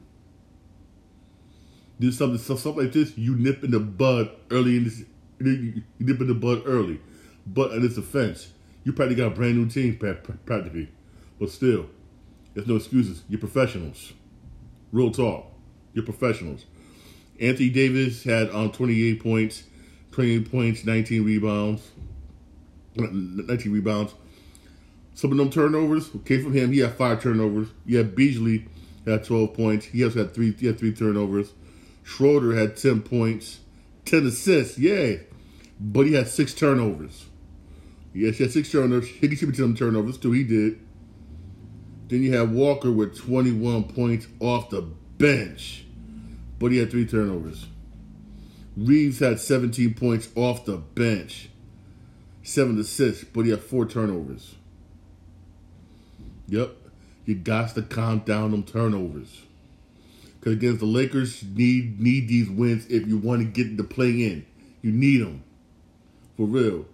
Do 1.99 2.11
something 2.11 2.39
something 2.39 2.83
like 2.83 2.93
this. 2.93 3.15
You 3.15 3.35
nip 3.35 3.63
in 3.63 3.69
the 3.69 3.79
bud 3.79 4.31
early 4.49 4.77
in 4.77 4.85
this. 4.85 5.03
You 5.39 5.83
nip 5.99 6.19
in 6.19 6.27
the 6.27 6.33
bud 6.33 6.63
early, 6.65 6.99
but 7.45 7.73
in 7.73 7.83
this 7.83 7.97
offense, 7.97 8.51
you 8.83 8.91
probably 8.91 9.15
got 9.15 9.27
a 9.27 9.35
brand 9.35 9.57
new 9.57 9.69
team 9.69 9.97
practically. 9.97 10.89
But 11.39 11.49
still, 11.49 11.87
there's 12.53 12.67
no 12.67 12.75
excuses. 12.75 13.23
You're 13.29 13.39
professionals. 13.39 14.13
Real 14.91 15.11
talk. 15.11 15.51
You're 15.93 16.05
professionals. 16.05 16.65
Anthony 17.39 17.69
Davis 17.69 18.23
had 18.23 18.49
um, 18.49 18.71
28 18.71 19.21
points, 19.21 19.63
28 20.11 20.51
points, 20.51 20.85
19 20.85 21.23
rebounds, 21.23 21.91
19 22.95 23.71
rebounds. 23.71 24.13
Some 25.13 25.31
of 25.31 25.37
them 25.37 25.49
turnovers 25.49 26.09
came 26.25 26.43
from 26.43 26.53
him. 26.53 26.71
He 26.71 26.79
had 26.79 26.93
five 26.93 27.21
turnovers. 27.21 27.67
You 27.85 27.97
had 27.97 28.15
Beasley 28.15 28.65
had 29.05 29.23
12 29.23 29.53
points. 29.53 29.85
He 29.87 30.03
also 30.03 30.19
had 30.19 30.33
three. 30.33 30.51
He 30.53 30.67
had 30.67 30.77
three 30.77 30.93
turnovers. 30.93 31.53
Schroeder 32.03 32.55
had 32.55 32.77
10 32.77 33.01
points, 33.01 33.59
10 34.05 34.27
assists. 34.27 34.77
Yay! 34.77 35.21
But 35.79 36.05
he 36.05 36.13
had 36.13 36.27
six 36.27 36.53
turnovers. 36.53 37.25
Yes, 38.13 38.37
he 38.37 38.43
had 38.45 38.53
six 38.53 38.71
turnovers. 38.71 39.07
He 39.07 39.27
contributed 39.27 39.55
to 39.55 39.61
them 39.63 39.75
turnovers 39.75 40.17
too. 40.17 40.31
He 40.31 40.43
did. 40.43 40.79
Then 42.07 42.23
you 42.23 42.33
have 42.33 42.51
Walker 42.51 42.91
with 42.91 43.17
21 43.17 43.85
points 43.85 44.27
off 44.39 44.69
the 44.69 44.81
bench, 45.17 45.85
but 46.59 46.71
he 46.71 46.77
had 46.77 46.89
three 46.89 47.05
turnovers. 47.05 47.65
Reaves 48.77 49.19
had 49.19 49.39
17 49.39 49.93
points 49.95 50.29
off 50.35 50.65
the 50.65 50.77
bench, 50.77 51.49
seven 52.43 52.79
assists, 52.79 53.23
but 53.23 53.41
he 53.41 53.51
had 53.51 53.61
four 53.61 53.85
turnovers. 53.85 54.55
Yep, 56.47 56.75
you 57.25 57.35
got 57.35 57.75
to 57.75 57.81
calm 57.81 58.19
down 58.19 58.51
them 58.51 58.63
turnovers. 58.63 59.41
Because 60.39 60.53
against 60.53 60.79
the 60.79 60.85
Lakers, 60.85 61.43
need 61.43 61.99
need 61.99 62.27
these 62.29 62.49
wins 62.49 62.85
if 62.87 63.05
you 63.05 63.17
want 63.17 63.41
to 63.41 63.45
get 63.45 63.75
the 63.75 63.83
play 63.83 64.11
in. 64.11 64.45
You 64.81 64.91
need 64.91 65.17
them 65.17 65.43
for 66.37 66.45
real. 66.45 66.85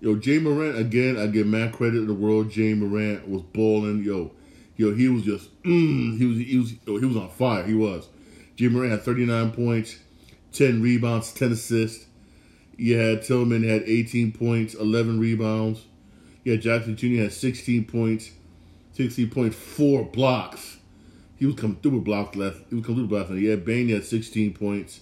Yo, 0.00 0.14
Ja 0.14 0.40
Morant 0.40 0.78
again. 0.78 1.18
I 1.18 1.26
give 1.26 1.46
man 1.46 1.72
credit 1.72 1.98
in 1.98 2.06
the 2.06 2.14
world. 2.14 2.56
Ja 2.56 2.74
Morant 2.74 3.28
was 3.28 3.42
balling. 3.42 4.02
Yo, 4.02 4.30
yo, 4.82 4.94
he 4.94 5.08
was 5.08 5.22
just 5.22 5.62
mm, 5.62 6.18
he 6.18 6.26
was 6.26 6.38
he 6.38 6.58
was 6.58 6.70
he 7.00 7.06
was 7.06 7.16
on 7.16 7.30
fire. 7.30 7.64
He 7.64 7.74
was. 7.74 8.08
Ja 8.56 8.68
Morant 8.68 8.92
had 8.92 9.02
39 9.02 9.52
points, 9.52 9.98
10 10.52 10.82
rebounds, 10.82 11.32
10 11.32 11.52
assists. 11.52 12.06
You 12.76 12.98
had 12.98 13.22
Tillman 13.22 13.62
had 13.62 13.82
18 13.82 14.32
points, 14.32 14.74
11 14.74 15.18
rebounds. 15.18 15.86
You 16.44 16.52
had 16.52 16.62
Jackson 16.62 16.96
Jr. 16.96 17.22
had 17.22 17.32
16 17.32 17.84
points, 17.84 18.30
16.4 18.96 20.12
blocks. 20.12 20.78
He 21.36 21.46
was 21.46 21.54
coming 21.54 21.76
through 21.76 21.92
with 21.92 22.04
blocks 22.04 22.36
left. 22.36 22.58
He 22.68 22.74
was 22.76 22.84
coming 22.84 23.06
through 23.06 23.18
with 23.18 23.28
blocks. 23.28 23.40
You 23.40 23.50
had 23.50 23.64
Bane 23.64 23.88
had 23.88 24.04
16 24.04 24.54
points. 24.54 25.00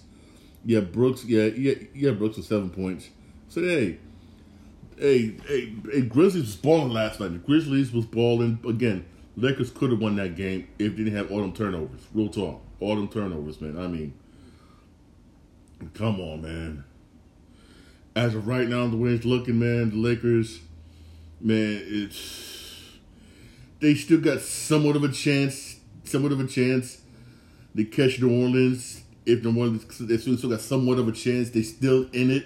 Yeah, 0.63 0.81
Brooks. 0.81 1.25
Yeah, 1.25 1.45
yeah, 1.45 1.73
yeah. 1.93 2.11
Brooks 2.11 2.37
with 2.37 2.45
seven 2.45 2.69
points. 2.69 3.09
So 3.49 3.61
hey, 3.61 3.97
hey, 4.97 5.35
hey, 5.47 5.73
hey, 5.91 6.01
Grizzlies 6.01 6.45
was 6.45 6.55
balling 6.55 6.93
last 6.93 7.19
night. 7.19 7.31
The 7.31 7.39
Grizzlies 7.39 7.91
was 7.91 8.05
balling 8.05 8.59
again. 8.67 9.05
Lakers 9.37 9.71
could 9.71 9.91
have 9.91 9.99
won 9.99 10.15
that 10.17 10.35
game 10.35 10.67
if 10.77 10.95
they 10.95 11.03
didn't 11.03 11.15
have 11.15 11.31
all 11.31 11.39
them 11.39 11.53
turnovers. 11.53 12.01
Real 12.13 12.29
talk. 12.29 12.61
All 12.79 12.95
them 12.95 13.07
turnovers, 13.07 13.61
man. 13.61 13.79
I 13.79 13.87
mean, 13.87 14.13
come 15.93 16.19
on, 16.19 16.41
man. 16.41 16.83
As 18.15 18.35
of 18.35 18.47
right 18.47 18.67
now, 18.67 18.87
the 18.87 18.97
way 18.97 19.11
it's 19.11 19.25
looking, 19.25 19.59
man, 19.59 19.91
the 19.91 19.95
Lakers, 19.95 20.59
man, 21.39 21.81
it's 21.85 22.97
they 23.79 23.95
still 23.95 24.19
got 24.19 24.41
somewhat 24.41 24.95
of 24.95 25.03
a 25.03 25.11
chance, 25.11 25.79
somewhat 26.03 26.31
of 26.31 26.39
a 26.39 26.47
chance 26.47 27.01
to 27.75 27.85
catch 27.85 28.19
New 28.21 28.43
Orleans 28.43 29.01
if 29.25 29.43
the 29.43 29.51
one 29.51 29.79
they 29.99 30.17
still 30.17 30.49
got 30.49 30.61
somewhat 30.61 30.99
of 30.99 31.07
a 31.07 31.11
chance, 31.11 31.49
they 31.51 31.63
still 31.63 32.09
in 32.11 32.31
it. 32.31 32.45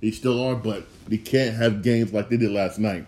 They 0.00 0.10
still 0.10 0.42
are, 0.42 0.54
but 0.54 0.84
they 1.08 1.16
can't 1.16 1.54
have 1.56 1.82
games 1.82 2.12
like 2.12 2.28
they 2.28 2.36
did 2.36 2.50
last 2.50 2.78
night. 2.78 3.06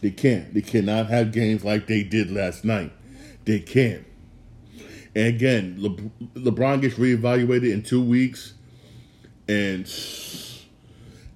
They 0.00 0.10
can't. 0.10 0.52
They 0.54 0.62
cannot 0.62 1.06
have 1.08 1.32
games 1.32 1.64
like 1.64 1.86
they 1.86 2.02
did 2.02 2.30
last 2.30 2.64
night. 2.64 2.92
They 3.44 3.60
can't. 3.60 4.06
And 5.14 5.26
again, 5.26 5.76
Le- 5.78 6.40
LeBron 6.40 6.80
gets 6.80 6.94
reevaluated 6.94 7.72
in 7.72 7.82
two 7.82 8.02
weeks, 8.02 8.54
and 9.48 9.86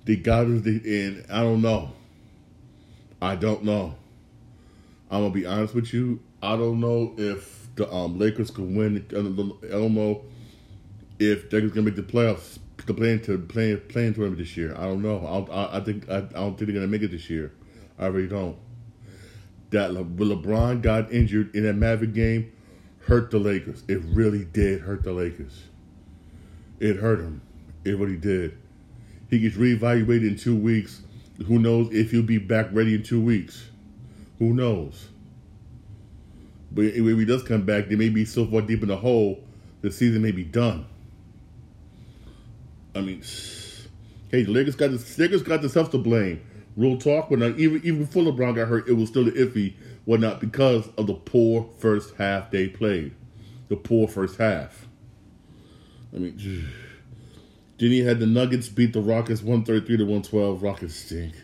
they 0.04 0.16
got 0.16 0.46
us. 0.46 0.64
And 0.64 1.26
I 1.30 1.42
don't 1.42 1.60
know. 1.60 1.92
I 3.20 3.36
don't 3.36 3.64
know. 3.64 3.96
I'm 5.10 5.22
gonna 5.22 5.34
be 5.34 5.46
honest 5.46 5.74
with 5.74 5.92
you. 5.92 6.20
I 6.42 6.56
don't 6.56 6.80
know 6.80 7.14
if 7.16 7.68
the 7.76 7.92
um, 7.92 8.18
Lakers 8.18 8.50
can 8.50 8.74
win. 8.74 9.04
I 9.10 9.14
don't 9.14 9.94
know 9.94 10.22
if 11.18 11.50
they're 11.50 11.60
gonna 11.62 11.82
make 11.82 11.96
the 11.96 12.02
playoffs, 12.02 12.58
the 12.86 12.94
playing 12.94 13.22
to 13.22 13.38
playing 13.38 13.80
playing 13.88 14.14
tournament 14.14 14.38
this 14.38 14.56
year. 14.56 14.74
I 14.76 14.82
don't 14.82 15.02
know. 15.02 15.48
I, 15.50 15.78
I 15.78 15.80
think 15.80 16.08
I, 16.08 16.18
I, 16.18 16.20
don't 16.20 16.56
think 16.56 16.70
they're 16.70 16.74
gonna 16.74 16.86
make 16.86 17.02
it 17.02 17.10
this 17.10 17.28
year. 17.28 17.52
I 17.98 18.06
really 18.06 18.28
don't. 18.28 18.56
That 19.70 19.92
Le, 19.92 20.04
LeBron 20.04 20.82
got 20.82 21.12
injured 21.12 21.54
in 21.54 21.64
that 21.64 21.74
Maverick 21.74 22.14
game 22.14 22.52
hurt 23.06 23.30
the 23.30 23.38
Lakers. 23.38 23.82
It 23.88 24.02
really 24.04 24.44
did 24.44 24.80
hurt 24.80 25.02
the 25.02 25.12
Lakers. 25.12 25.64
It 26.80 26.96
hurt 26.96 27.20
him. 27.20 27.42
It 27.84 27.98
really 27.98 28.16
did. 28.16 28.56
He 29.30 29.38
gets 29.38 29.56
reevaluated 29.56 30.28
in 30.28 30.36
two 30.36 30.56
weeks. 30.56 31.02
Who 31.46 31.58
knows 31.58 31.92
if 31.92 32.10
he'll 32.10 32.22
be 32.22 32.38
back 32.38 32.68
ready 32.72 32.94
in 32.94 33.02
two 33.02 33.20
weeks? 33.20 33.68
Who 34.38 34.54
knows? 34.54 35.08
But 36.72 36.86
if 36.86 36.94
he 36.94 37.24
does 37.24 37.42
come 37.42 37.62
back, 37.62 37.88
they 37.88 37.96
may 37.96 38.08
be 38.08 38.24
so 38.24 38.46
far 38.46 38.62
deep 38.62 38.82
in 38.82 38.88
the 38.88 38.96
hole, 38.96 39.42
the 39.80 39.90
season 39.90 40.22
may 40.22 40.32
be 40.32 40.44
done. 40.44 40.86
I 42.94 43.00
mean, 43.00 43.22
hey, 44.30 44.42
the 44.42 44.50
Lakers 44.50 44.76
got 44.76 44.90
the 44.90 45.14
Lakers 45.18 45.42
got 45.42 45.62
themselves 45.62 45.90
to 45.90 45.98
blame. 45.98 46.40
Real 46.76 46.98
talk, 46.98 47.30
not 47.30 47.58
even 47.58 47.80
even 47.84 48.04
before 48.04 48.24
LeBron 48.24 48.56
got 48.56 48.68
hurt, 48.68 48.88
it 48.88 48.94
was 48.94 49.08
still 49.08 49.26
iffy, 49.26 49.74
whatnot, 50.04 50.40
because 50.40 50.88
of 50.98 51.06
the 51.06 51.14
poor 51.14 51.68
first 51.78 52.14
half 52.16 52.50
they 52.50 52.68
played. 52.68 53.14
The 53.68 53.76
poor 53.76 54.08
first 54.08 54.38
half. 54.38 54.86
I 56.12 56.18
mean, 56.18 56.36
you 57.78 58.04
had 58.06 58.18
the 58.18 58.26
Nuggets 58.26 58.68
beat 58.68 58.92
the 58.92 59.00
Rockets 59.00 59.42
one 59.42 59.64
thirty 59.64 59.86
three 59.86 59.96
to 59.96 60.04
one 60.04 60.22
twelve. 60.22 60.62
Rockets 60.62 60.96
stink. 60.96 61.34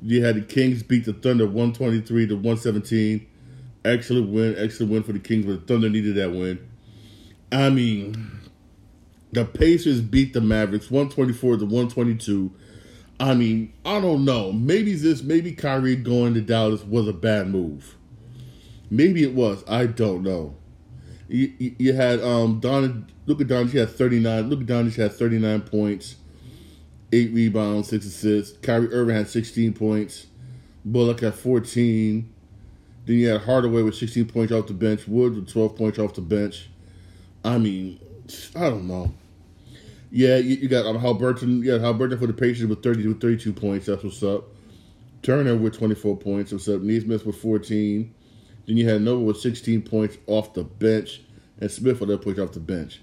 You 0.00 0.24
had 0.24 0.36
the 0.36 0.42
Kings 0.42 0.82
beat 0.82 1.04
the 1.04 1.12
Thunder 1.12 1.46
one 1.46 1.74
twenty 1.74 2.00
three 2.00 2.26
to 2.26 2.36
one 2.36 2.56
seventeen. 2.56 3.26
Excellent 3.84 4.30
win, 4.30 4.54
excellent 4.56 4.92
win 4.92 5.02
for 5.02 5.12
the 5.12 5.18
Kings, 5.18 5.44
but 5.44 5.66
the 5.66 5.72
Thunder 5.74 5.90
needed 5.90 6.14
that 6.16 6.30
win. 6.30 6.58
I 7.52 7.70
mean, 7.70 8.40
the 9.32 9.44
Pacers 9.44 10.00
beat 10.00 10.32
the 10.32 10.40
Mavericks 10.40 10.90
124 10.90 11.58
to 11.58 11.64
122. 11.64 12.52
I 13.20 13.34
mean, 13.34 13.72
I 13.84 14.00
don't 14.00 14.24
know. 14.24 14.52
Maybe 14.52 14.94
this, 14.94 15.22
maybe 15.22 15.52
Kyrie 15.52 15.96
going 15.96 16.34
to 16.34 16.40
Dallas 16.40 16.84
was 16.84 17.08
a 17.08 17.12
bad 17.12 17.48
move. 17.48 17.96
Maybe 18.90 19.22
it 19.22 19.34
was. 19.34 19.64
I 19.68 19.86
don't 19.86 20.22
know. 20.22 20.54
You, 21.28 21.52
you, 21.58 21.76
you 21.78 21.92
had 21.92 22.20
um 22.22 22.60
Don. 22.60 23.06
Luka 23.26 23.44
Dončić 23.44 23.72
had 23.72 23.90
39. 23.90 24.48
Luka 24.48 24.64
Dončić 24.64 24.96
had 24.96 25.12
39 25.12 25.60
points, 25.62 26.16
eight 27.12 27.32
rebounds, 27.34 27.88
six 27.88 28.06
assists. 28.06 28.56
Kyrie 28.58 28.92
Irving 28.92 29.16
had 29.16 29.28
16 29.28 29.74
points. 29.74 30.26
Bullock 30.84 31.20
had 31.20 31.34
14. 31.34 32.32
Then 33.04 33.16
you 33.16 33.28
had 33.28 33.42
Hardaway 33.42 33.82
with 33.82 33.96
16 33.96 34.26
points 34.26 34.52
off 34.52 34.66
the 34.66 34.74
bench. 34.74 35.06
Wood 35.06 35.34
with 35.34 35.52
12 35.52 35.76
points 35.76 35.98
off 35.98 36.14
the 36.14 36.22
bench. 36.22 36.70
I 37.44 37.58
mean, 37.58 38.00
I 38.56 38.70
don't 38.70 38.88
know. 38.88 39.12
Yeah, 40.10 40.36
you, 40.36 40.56
you 40.56 40.68
got 40.68 40.86
um, 40.86 40.98
Haliburton. 40.98 41.62
Yeah, 41.62 41.74
Haliburton 41.74 42.18
for 42.18 42.26
the 42.26 42.32
Pacers 42.32 42.66
with 42.66 42.82
30 42.82 43.06
with 43.06 43.20
32 43.20 43.52
points. 43.52 43.86
That's 43.86 44.02
what's 44.02 44.22
up. 44.22 44.44
Turner 45.22 45.56
with 45.56 45.76
24 45.76 46.16
points. 46.16 46.52
What's 46.52 46.68
up? 46.68 46.80
Nesmith 46.80 47.26
with 47.26 47.36
14. 47.36 48.14
Then 48.66 48.76
you 48.76 48.88
had 48.88 49.00
Nwora 49.00 49.24
with 49.24 49.40
16 49.40 49.82
points 49.82 50.18
off 50.26 50.54
the 50.54 50.64
bench, 50.64 51.22
and 51.60 51.70
Smith 51.70 52.00
with 52.00 52.08
that 52.10 52.22
points 52.22 52.40
off 52.40 52.52
the 52.52 52.60
bench. 52.60 53.00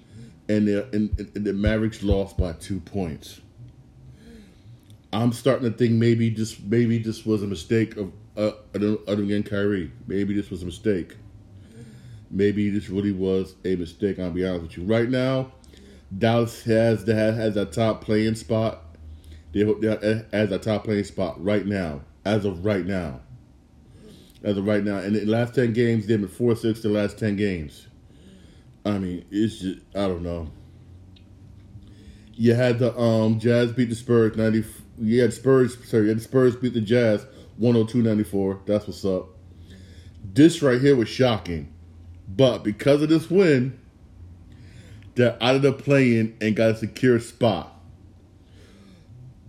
And 0.48 0.68
the, 0.68 0.88
and, 0.94 1.20
and 1.36 1.46
the 1.46 1.54
Mavericks 1.54 2.04
lost 2.04 2.38
by 2.38 2.54
two 2.54 2.80
points. 2.80 3.42
I'm 5.12 5.32
starting 5.34 5.72
to 5.72 5.76
think 5.76 5.94
maybe 5.94 6.30
this 6.30 6.60
maybe 6.60 6.98
this 6.98 7.26
was 7.26 7.42
a 7.42 7.48
mistake 7.48 7.96
of 7.96 8.12
uh, 8.36 8.52
other 8.76 9.26
than 9.26 9.44
Kyrie. 9.44 9.92
Maybe 10.08 10.34
this 10.36 10.50
was 10.50 10.62
a 10.62 10.66
mistake. 10.66 11.16
Maybe 12.30 12.70
this 12.70 12.90
really 12.90 13.14
was 13.14 13.56
a 13.64 13.76
mistake. 13.76 14.20
I'll 14.20 14.32
be 14.32 14.46
honest 14.46 14.64
with 14.64 14.78
you. 14.78 14.84
Right 14.84 15.10
now, 15.10 15.52
Dallas 16.16 16.64
has 16.64 17.06
that 17.06 17.34
has 17.34 17.58
a 17.58 17.66
top 17.66 18.02
playing 18.02 18.36
spot. 18.36 18.82
They 19.52 19.62
have 19.62 20.26
as 20.32 20.52
a 20.52 20.60
top 20.60 20.84
playing 20.84 21.06
spot 21.06 21.44
right 21.44 21.66
now, 21.66 22.02
as 22.26 22.46
of 22.46 22.66
right 22.66 22.86
now, 22.86 23.22
as 24.44 24.58
of 24.58 24.66
right 24.66 24.84
now. 24.84 24.98
And 24.98 25.16
the 25.16 25.26
last 25.26 25.56
ten 25.56 25.74
games, 25.74 26.08
they've 26.08 26.20
been 26.20 26.30
four 26.30 26.56
six. 26.56 26.82
The 26.82 26.90
last 26.90 27.18
ten 27.18 27.36
games. 27.36 27.88
I 28.86 29.00
mean, 29.00 29.26
it's 29.32 29.60
just 29.60 29.80
I 29.96 30.08
don't 30.08 30.24
know. 30.24 30.52
You 32.34 32.54
had 32.54 32.80
the 32.80 32.98
um 32.98 33.40
Jazz 33.40 33.72
beat 33.72 33.90
the 33.90 33.96
Spurs 33.96 34.36
ninety. 34.36 34.64
You 34.98 35.22
had 35.22 35.34
Spurs. 35.34 35.78
Sorry, 35.88 36.04
you 36.04 36.10
had 36.10 36.18
the 36.18 36.24
Spurs 36.24 36.56
beat 36.56 36.74
the 36.74 36.82
Jazz 36.82 37.26
102-94. 37.60 38.66
That's 38.66 38.88
what's 38.88 39.06
up. 39.06 39.30
This 40.24 40.62
right 40.62 40.82
here 40.82 40.96
was 40.96 41.10
shocking, 41.10 41.74
but 42.28 42.64
because 42.64 43.02
of 43.02 43.10
this 43.10 43.30
win 43.30 43.80
they're 45.16 45.42
out 45.42 45.56
of 45.56 45.62
the 45.62 45.74
play-in 45.74 46.38
and 46.42 46.56
got 46.56 46.72
a 46.72 46.76
secure 46.78 47.20
spot. 47.20 47.72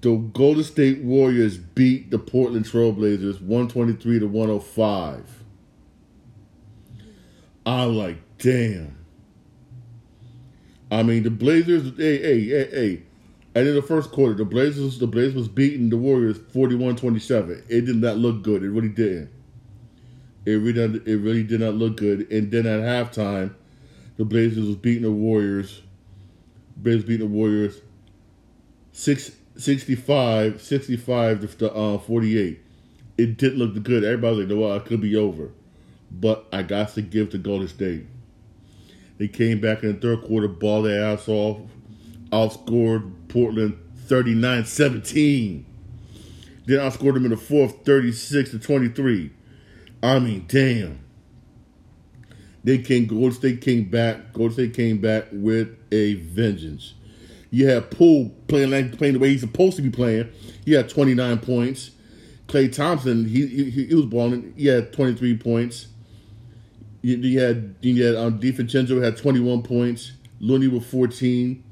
The 0.00 0.14
Golden 0.16 0.62
State 0.62 1.02
Warriors 1.02 1.56
beat 1.56 2.10
the 2.10 2.18
Portland 2.18 2.66
Trailblazers 2.66 3.40
123 3.40 4.20
to 4.20 4.26
105. 4.26 5.44
I'm 7.64 7.96
like, 7.96 8.18
damn. 8.38 8.96
I 10.90 11.02
mean, 11.02 11.24
the 11.24 11.30
Blazers, 11.30 11.92
hey, 11.96 12.18
hey, 12.18 12.44
hey, 12.44 12.70
hey. 12.70 13.02
And 13.56 13.66
in 13.66 13.74
the 13.74 13.82
first 13.82 14.12
quarter, 14.12 14.34
the 14.34 14.44
Blazers, 14.44 14.98
the 14.98 15.06
Blazers 15.08 15.34
was 15.34 15.48
beating 15.48 15.90
the 15.90 15.96
Warriors 15.96 16.38
41-27. 16.38 17.64
It 17.68 17.86
did 17.86 17.96
not 17.96 18.18
look 18.18 18.42
good. 18.42 18.62
It 18.62 18.70
really 18.70 18.90
didn't. 18.90 19.30
It 20.44 20.52
really, 20.52 21.00
it 21.06 21.16
really 21.16 21.42
did 21.42 21.60
not 21.60 21.74
look 21.74 21.96
good. 21.96 22.30
And 22.30 22.52
then 22.52 22.66
at 22.66 22.80
halftime, 22.80 23.54
the 24.16 24.24
Blazers 24.24 24.66
was 24.66 24.76
beating 24.76 25.02
the 25.02 25.12
Warriors. 25.12 25.82
Blazers 26.76 27.04
beating 27.04 27.28
the 27.28 27.34
Warriors 27.34 27.80
six, 28.96 29.32
65, 29.56 30.60
65 30.60 31.58
to 31.58 31.72
uh, 31.72 31.98
48. 31.98 32.60
It 33.18 33.36
didn't 33.36 33.58
look 33.58 33.82
good. 33.82 34.04
Everybody 34.04 34.36
was 34.36 34.46
like, 34.46 34.56
no, 34.56 34.74
it 34.74 34.84
could 34.84 35.00
be 35.00 35.16
over. 35.16 35.50
But 36.10 36.46
I 36.52 36.62
got 36.62 36.94
to 36.94 37.02
give 37.02 37.30
to 37.30 37.38
Golden 37.38 37.68
State. 37.68 38.06
They 39.18 39.28
came 39.28 39.60
back 39.60 39.82
in 39.82 39.94
the 39.94 40.00
third 40.00 40.24
quarter, 40.24 40.48
ball 40.48 40.82
their 40.82 41.04
ass 41.04 41.28
off, 41.28 41.58
outscored 42.30 43.10
Portland 43.28 43.78
39 44.06 44.64
17. 44.64 45.66
Then 46.66 46.78
outscored 46.78 47.14
them 47.14 47.24
in 47.24 47.30
the 47.30 47.36
fourth 47.36 47.84
36 47.84 48.50
to 48.50 48.58
23. 48.58 49.30
I 50.02 50.18
mean, 50.18 50.44
damn. 50.48 51.00
They 52.66 52.78
came. 52.78 53.06
Golden 53.06 53.30
State 53.30 53.60
came 53.60 53.84
back. 53.84 54.32
Golden 54.32 54.52
State 54.52 54.74
came 54.74 54.98
back 54.98 55.26
with 55.30 55.68
a 55.92 56.14
vengeance. 56.14 56.94
You 57.52 57.68
had 57.68 57.92
Poole 57.92 58.34
playing 58.48 58.72
like 58.72 58.98
playing 58.98 59.14
the 59.14 59.20
way 59.20 59.28
he's 59.28 59.42
supposed 59.42 59.76
to 59.76 59.82
be 59.82 59.90
playing. 59.90 60.28
He 60.64 60.72
had 60.72 60.88
29 60.88 61.38
points. 61.38 61.92
Klay 62.48 62.72
Thompson, 62.72 63.24
he 63.24 63.46
he, 63.46 63.86
he 63.86 63.94
was 63.94 64.06
balling. 64.06 64.52
He 64.56 64.66
had 64.66 64.92
23 64.92 65.38
points. 65.38 65.86
You, 67.02 67.16
you 67.18 67.38
had 67.38 67.76
you 67.82 68.04
had 68.04 68.16
um, 68.16 68.40
DiVincenzo 68.40 69.00
had 69.00 69.16
21 69.16 69.62
points. 69.62 70.10
Looney 70.40 70.66
with 70.66 70.84
14. 70.86 71.62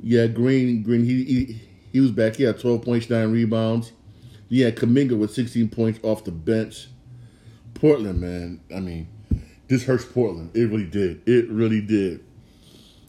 Yeah, 0.00 0.28
Green 0.28 0.84
Green 0.84 1.04
he, 1.04 1.24
he 1.24 1.60
he 1.92 1.98
was 1.98 2.12
back. 2.12 2.36
He 2.36 2.44
had 2.44 2.60
12 2.60 2.82
points, 2.82 3.10
nine 3.10 3.32
rebounds. 3.32 3.90
You 4.48 4.64
had 4.64 4.76
Kuminga 4.76 5.18
with 5.18 5.32
16 5.32 5.70
points 5.70 5.98
off 6.04 6.22
the 6.22 6.30
bench. 6.30 6.86
Portland, 7.74 8.20
man. 8.20 8.60
I 8.72 8.78
mean, 8.78 9.08
this 9.70 9.84
hurts 9.84 10.04
Portland. 10.04 10.50
It 10.52 10.68
really 10.68 10.84
did. 10.84 11.22
It 11.28 11.48
really 11.48 11.80
did. 11.80 12.24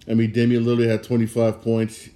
I 0.07 0.13
mean, 0.13 0.31
Damian 0.31 0.63
Lillard 0.63 0.87
had 0.87 1.03
25 1.03 1.59
points. 1.59 2.09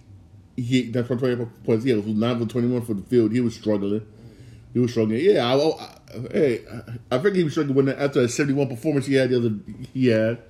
He 0.56 0.84
that's 0.84 1.08
25 1.08 1.64
points. 1.64 1.84
He 1.84 1.92
was 1.94 2.06
9 2.06 2.40
for 2.40 2.46
21 2.46 2.82
for 2.84 2.94
the 2.94 3.02
field. 3.02 3.32
He 3.32 3.42
was 3.42 3.56
struggling. 3.56 4.06
He 4.72 4.80
was 4.80 4.92
struggling. 4.92 5.20
Yeah, 5.20 5.52
I, 5.52 5.56
I, 5.56 5.98
hey, 6.32 6.62
I 7.10 7.18
think 7.18 7.36
he 7.36 7.44
was 7.44 7.54
struggling 7.54 7.76
when 7.76 7.90
after 7.90 8.22
that 8.22 8.30
71 8.30 8.68
performance 8.68 9.08
he 9.08 9.16
had 9.16 9.32
the 9.32 9.38
other 9.38 9.56
he 9.94 10.08
had. 10.08 10.44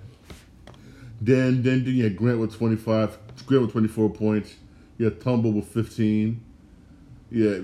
Then 1.22 1.64
then, 1.64 1.86
had 1.86 2.18
Grant 2.18 2.40
with 2.40 2.54
25. 2.54 3.18
Grant 3.46 3.64
with 3.64 3.72
24 3.72 4.10
points. 4.10 4.56
Had 5.00 5.22
Thybulle 5.22 5.54
with 5.54 5.68
15. 5.70 6.44
Yeah, 7.32 7.60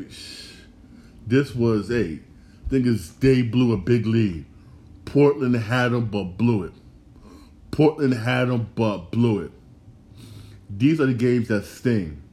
this 1.27 1.53
was 1.53 1.91
a. 1.91 2.13
I 2.13 2.69
think 2.69 2.87
it's 2.87 3.09
they 3.09 3.41
blew 3.41 3.73
a 3.73 3.77
big 3.77 4.05
lead. 4.05 4.45
Portland 5.11 5.57
had 5.57 5.91
them 5.91 6.05
but 6.05 6.37
blew 6.37 6.63
it. 6.63 6.71
Portland 7.69 8.13
had 8.13 8.47
them 8.47 8.69
but 8.75 9.11
blew 9.11 9.39
it. 9.39 9.51
These 10.69 11.01
are 11.01 11.05
the 11.05 11.13
games 11.13 11.49
that 11.49 11.65
sting. 11.65 12.23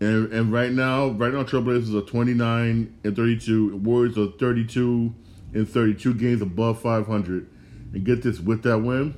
And 0.00 0.32
and 0.32 0.52
right 0.52 0.72
now, 0.72 1.10
right 1.10 1.32
now, 1.32 1.44
Trailblazers 1.44 1.96
are 1.96 2.04
29 2.04 2.98
and 3.04 3.16
32. 3.16 3.76
Warriors 3.76 4.18
are 4.18 4.32
32 4.36 5.14
and 5.54 5.68
32 5.68 6.14
games 6.14 6.42
above 6.42 6.82
500. 6.82 7.48
And 7.92 8.04
get 8.04 8.24
this, 8.24 8.40
with 8.40 8.64
that 8.64 8.78
win, 8.78 9.14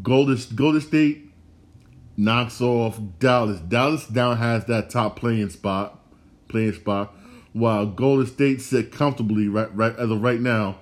Golden 0.00 0.38
Golden 0.54 0.80
State 0.80 1.32
knocks 2.16 2.60
off 2.60 3.00
Dallas. 3.18 3.58
Dallas 3.58 4.08
now 4.08 4.34
has 4.34 4.66
that 4.66 4.90
top 4.90 5.16
playing 5.16 5.50
spot, 5.50 6.00
playing 6.46 6.74
spot, 6.74 7.12
while 7.56 7.86
Golden 7.86 8.26
State 8.26 8.60
sit 8.60 8.92
comfortably 8.92 9.48
right 9.48 9.74
right 9.74 9.96
as 9.96 10.10
of 10.10 10.22
right 10.22 10.40
now. 10.40 10.78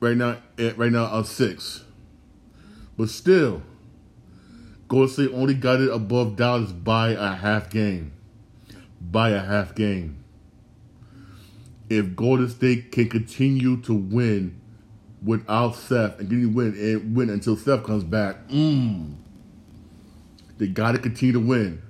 Right 0.00 0.16
now, 0.16 0.38
right 0.58 0.90
now 0.90 1.04
on 1.04 1.26
six, 1.26 1.84
but 2.96 3.10
still, 3.10 3.62
Golden 4.88 5.08
State 5.10 5.30
only 5.34 5.52
got 5.52 5.80
it 5.82 5.90
above 5.92 6.36
Dallas 6.36 6.72
by 6.72 7.10
a 7.10 7.34
half 7.34 7.68
game. 7.68 8.12
By 8.98 9.30
a 9.30 9.40
half 9.40 9.74
game. 9.74 10.24
If 11.90 12.16
Golden 12.16 12.48
State 12.48 12.92
can 12.92 13.10
continue 13.10 13.80
to 13.82 13.92
win 13.92 14.58
without 15.22 15.74
Steph 15.74 16.18
and 16.18 16.30
to 16.30 16.46
win 16.46 16.68
and 16.78 17.14
win 17.14 17.28
until 17.28 17.56
Steph 17.56 17.84
comes 17.84 18.02
back, 18.02 18.48
mmm. 18.48 19.16
They 20.56 20.66
got 20.66 20.92
to 20.92 20.98
continue 20.98 21.34
to 21.34 21.40
win. 21.40 21.82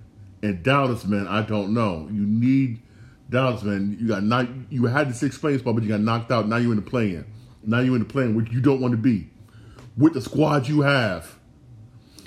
And 0.42 0.64
Dallas, 0.64 1.04
man, 1.04 1.28
I 1.28 1.42
don't 1.42 1.72
know. 1.72 2.08
You 2.10 2.26
need 2.26 2.80
Dallas, 3.30 3.62
man. 3.62 3.96
You 3.98 4.08
got 4.08 4.24
not. 4.24 4.48
You 4.70 4.86
had 4.86 5.08
the 5.08 5.14
six 5.14 5.38
playing 5.38 5.60
spot, 5.60 5.74
but 5.74 5.84
you 5.84 5.88
got 5.88 6.00
knocked 6.00 6.30
out. 6.30 6.48
Now 6.48 6.56
you're 6.56 6.72
in 6.72 6.76
the 6.76 6.90
playing. 6.90 7.24
Now 7.62 7.80
you're 7.80 7.94
in 7.94 8.02
the 8.02 8.08
playing, 8.08 8.34
which 8.34 8.50
you 8.50 8.60
don't 8.60 8.80
want 8.80 8.92
to 8.92 8.98
be. 8.98 9.30
With 9.96 10.14
the 10.14 10.20
squad 10.20 10.66
you 10.66 10.80
have, 10.82 11.38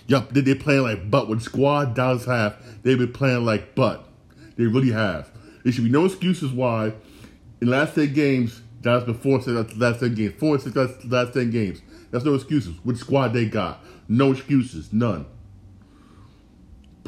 yup, 0.07 0.29
they 0.29 0.41
they 0.41 0.55
playing 0.55 0.83
like 0.83 1.11
butt. 1.11 1.27
With 1.27 1.39
the 1.39 1.45
squad 1.45 1.93
Dallas 1.93 2.25
have, 2.25 2.55
they've 2.83 2.97
been 2.97 3.11
playing 3.11 3.45
like 3.45 3.75
butt. 3.75 4.07
They 4.55 4.65
really 4.65 4.91
have. 4.91 5.29
There 5.63 5.73
should 5.73 5.83
be 5.83 5.89
no 5.89 6.05
excuses 6.05 6.51
why 6.51 6.93
in 7.61 7.67
the 7.67 7.71
last 7.71 7.95
ten 7.95 8.13
games 8.13 8.61
Dallas 8.81 9.03
been 9.03 9.15
four 9.15 9.41
six 9.41 9.75
last 9.75 9.99
ten 9.99 10.15
games, 10.15 10.33
four 10.37 10.57
six 10.59 10.75
last, 10.75 11.05
last 11.05 11.33
ten 11.33 11.51
games. 11.51 11.81
That's 12.11 12.23
no 12.23 12.35
excuses. 12.35 12.75
Which 12.83 12.97
squad 12.97 13.33
they 13.33 13.45
got? 13.45 13.83
No 14.07 14.31
excuses, 14.31 14.93
none. 14.93 15.25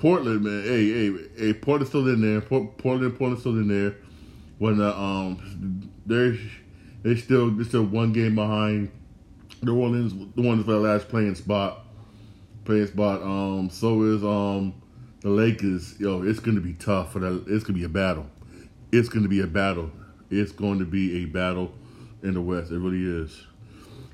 Portland, 0.06 0.44
man, 0.44 0.62
hey, 0.62 0.88
hey, 0.92 1.18
hey, 1.36 1.54
Portland's 1.54 1.90
still 1.90 2.08
in 2.08 2.22
there. 2.22 2.40
Portland, 2.40 3.18
Portland's 3.18 3.40
still 3.40 3.54
in 3.54 3.68
there. 3.68 3.96
When 4.60 4.80
uh, 4.80 4.94
um, 4.94 5.92
they're 6.06 6.38
they 7.02 7.16
still 7.16 7.50
they're 7.50 7.66
still 7.66 7.86
one 7.86 8.14
game 8.14 8.36
behind 8.36 8.92
New 9.64 9.76
Orleans, 9.76 10.14
the 10.36 10.44
ones 10.44 10.64
for 10.64 10.74
the 10.74 10.80
last 10.80 11.10
playing 11.10 11.34
spot, 11.34 11.88
playing 12.66 12.86
spot. 12.86 13.24
Um, 13.24 13.72
so 13.72 14.04
is 14.04 14.24
um 14.24 14.80
the 15.22 15.30
Lakers. 15.30 16.00
Yo, 16.00 16.22
it's 16.22 16.40
gonna 16.40 16.62
be 16.62 16.74
tough 16.74 17.12
for 17.12 17.18
that. 17.18 17.44
It's 17.48 17.64
gonna 17.64 17.80
be 17.80 17.86
a 17.86 17.90
battle. 17.90 18.28
It's 18.92 19.10
gonna 19.10 19.28
be 19.28 19.42
a 19.42 19.48
battle. 19.48 19.90
It's 20.30 20.52
going 20.52 20.78
to 20.78 20.86
be 20.86 21.24
a 21.24 21.26
battle 21.26 21.74
in 22.22 22.36
the 22.36 22.42
West. 22.42 22.70
It 22.70 22.78
really 22.78 23.24
is. 23.24 23.44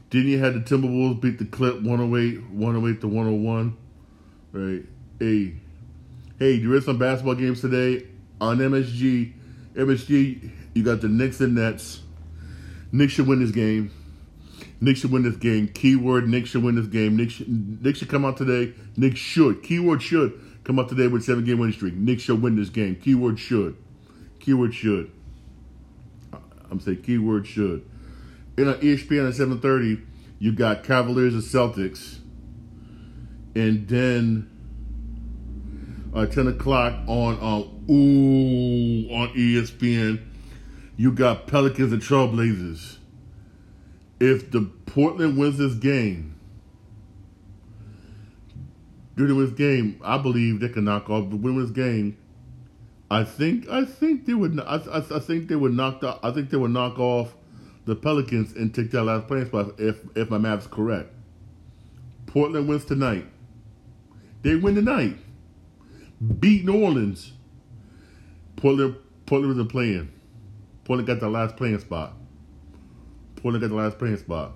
Then 0.09 0.25
you 0.25 0.39
had 0.39 0.53
the 0.53 0.61
Timberwolves 0.61 1.19
beat 1.19 1.37
the 1.37 1.45
Clip 1.45 1.81
108, 1.81 2.49
108 2.49 3.01
to 3.01 3.07
101. 3.09 3.77
Right. 4.53 4.85
Hey, 5.19 5.55
hey, 6.41 6.57
there 6.57 6.73
is 6.73 6.85
some 6.85 6.97
basketball 6.97 7.35
games 7.35 7.61
today 7.61 8.03
on 8.41 8.57
MSG. 8.57 9.31
MSG, 9.75 10.51
you 10.73 10.83
got 10.83 10.99
the 10.99 11.07
Knicks 11.07 11.39
and 11.39 11.53
Nets. 11.53 12.01
Knicks 12.91 13.13
should 13.13 13.27
win 13.27 13.41
this 13.41 13.51
game. 13.51 13.91
Knicks 14.81 15.01
should 15.01 15.11
win 15.11 15.21
this 15.21 15.35
game. 15.35 15.67
Keyword: 15.67 16.27
Knicks 16.27 16.49
should 16.49 16.63
win 16.63 16.73
this 16.73 16.87
game. 16.87 17.15
Knicks 17.15 17.33
should, 17.33 17.83
Knicks 17.83 17.99
should 17.99 18.09
come 18.09 18.25
out 18.25 18.37
today. 18.37 18.73
Knicks 18.97 19.19
should. 19.19 19.61
Keyword: 19.61 20.01
should 20.01 20.33
come 20.63 20.79
out 20.79 20.89
today 20.89 21.07
with 21.07 21.23
seven 21.23 21.45
game 21.45 21.59
winning 21.59 21.75
streak. 21.75 21.93
Knicks 21.93 22.23
should 22.23 22.41
win 22.41 22.55
this 22.55 22.69
game. 22.69 22.95
Keyword: 22.95 23.37
should. 23.37 23.77
Keyword: 24.39 24.73
should. 24.73 25.11
I'm 26.71 26.79
saying 26.79 27.03
keyword 27.03 27.45
should. 27.45 27.87
In 28.57 28.67
on 28.67 28.75
ESPN 28.75 29.27
at 29.27 29.35
7:30, 29.35 30.03
you 30.39 30.51
got 30.53 30.83
Cavaliers 30.83 31.35
and 31.35 31.43
Celtics, 31.43 32.17
and 33.53 33.87
then 33.87 34.50
uh, 36.13 36.25
10 36.25 36.47
o'clock 36.47 36.93
on 37.07 37.33
um, 37.41 37.85
ooh 37.89 39.09
on 39.13 39.33
ESPN, 39.35 40.23
you 40.97 41.11
got 41.11 41.47
Pelicans 41.47 41.91
and 41.93 42.01
Trailblazers. 42.01 42.97
If 44.19 44.51
the 44.51 44.69
Portland 44.85 45.37
wins 45.37 45.57
this 45.57 45.73
game, 45.73 46.35
during 49.15 49.37
this 49.39 49.51
game, 49.51 49.99
I 50.03 50.17
believe 50.17 50.59
they 50.59 50.69
can 50.69 50.85
knock 50.85 51.09
off 51.09 51.29
the 51.29 51.37
this 51.37 51.71
game 51.71 52.17
I 53.11 53.25
think 53.25 53.67
I 53.67 53.83
think 53.83 54.25
they 54.25 54.33
would 54.33 54.57
I, 54.61 54.77
I, 54.77 54.99
I, 54.99 55.19
think 55.19 55.49
they 55.49 55.57
would 55.57 55.73
knock 55.73 55.99
the, 55.99 56.17
I 56.23 56.31
think 56.31 56.49
they 56.49 56.55
would 56.55 56.71
knock 56.71 56.97
off 56.97 57.35
the 57.83 57.93
Pelicans 57.93 58.53
and 58.53 58.73
take 58.73 58.89
that 58.91 59.03
last 59.03 59.27
playing 59.27 59.47
spot 59.47 59.73
if 59.79 59.97
if 60.15 60.29
my 60.29 60.37
math's 60.37 60.65
correct. 60.65 61.09
Portland 62.25 62.69
wins 62.69 62.85
tonight. 62.85 63.25
They 64.43 64.55
win 64.55 64.75
tonight. 64.75 65.17
Beat 66.39 66.65
New 66.65 66.83
Orleans. 66.83 67.33
Portland 68.55 68.95
Portland 69.25 69.53
isn't 69.53 69.69
playing. 69.69 70.11
Portland 70.83 71.07
got 71.07 71.19
the 71.19 71.29
last 71.29 71.55
playing 71.55 71.79
spot. 71.79 72.13
Portland 73.37 73.61
got 73.61 73.69
the 73.69 73.75
last 73.75 73.97
playing 73.97 74.17
spot. 74.17 74.51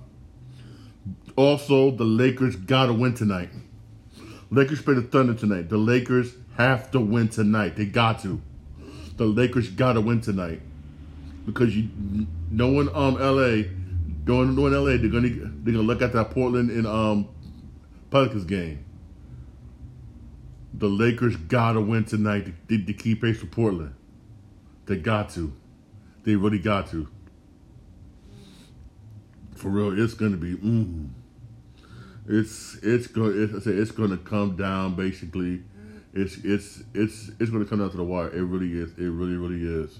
Also, 1.35 1.91
the 1.91 2.03
Lakers 2.03 2.55
gotta 2.55 2.93
win 2.93 3.13
tonight. 3.13 3.49
Lakers 4.51 4.81
play 4.81 4.93
the 4.93 5.01
Thunder 5.01 5.33
tonight. 5.33 5.69
The 5.69 5.77
Lakers 5.77 6.35
have 6.55 6.91
to 6.91 6.99
win 6.99 7.29
tonight. 7.29 7.75
They 7.75 7.85
got 7.85 8.21
to. 8.21 8.41
The 9.17 9.25
Lakers 9.25 9.69
got 9.69 9.93
to 9.93 10.01
win 10.01 10.21
tonight 10.21 10.61
because 11.45 11.75
you, 11.75 11.89
knowing 12.51 12.89
um 12.93 13.15
LA, 13.15 13.63
going 14.23 14.55
knowing 14.55 14.73
LA, 14.73 14.97
they're 14.97 15.07
gonna 15.07 15.29
they're 15.29 15.73
gonna 15.73 15.79
look 15.79 16.01
at 16.01 16.13
that 16.13 16.31
Portland 16.31 16.69
and 16.69 16.85
um 16.85 17.27
Pelicans 18.11 18.45
game. 18.45 18.83
The 20.77 20.87
Lakers 20.87 21.35
got 21.35 21.73
to 21.73 21.81
win 21.81 22.05
tonight 22.05 22.53
to, 22.69 22.85
to 22.85 22.93
keep 22.93 23.21
pace 23.21 23.41
with 23.41 23.51
Portland. 23.51 23.95
They 24.85 24.97
got 24.97 25.29
to. 25.31 25.53
They 26.23 26.35
really 26.35 26.59
got 26.59 26.89
to. 26.91 27.07
For 29.55 29.69
real, 29.69 29.97
it's 29.97 30.13
gonna 30.13 30.37
be. 30.37 30.55
Mm, 30.55 31.09
it's 32.27 32.77
it's 32.83 33.07
going. 33.07 33.55
It's, 33.55 33.65
it's 33.65 33.91
going 33.91 34.09
to 34.09 34.17
come 34.17 34.55
down 34.55 34.95
basically 34.95 35.63
it's 36.15 36.37
it's 36.37 36.81
it's 36.93 37.29
it's 37.39 37.51
to 37.51 37.65
come 37.65 37.79
down 37.79 37.91
to 37.91 37.97
the 37.97 38.03
wire. 38.03 38.29
It 38.29 38.43
really 38.43 38.71
is. 38.71 38.91
It 38.97 39.09
really 39.09 39.35
really 39.35 39.61
is. 39.61 39.99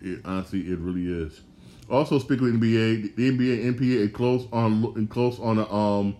It 0.00 0.22
honestly, 0.24 0.60
it 0.60 0.78
really 0.78 1.06
is. 1.06 1.42
Also, 1.90 2.18
speaking 2.18 2.48
of 2.48 2.54
NBA, 2.54 3.14
the 3.14 3.30
NBA 3.30 3.74
NPA 3.74 3.96
is 4.06 4.12
close 4.12 4.48
on 4.52 5.06
close 5.08 5.38
on 5.38 5.58
a 5.58 5.70
um 5.70 6.16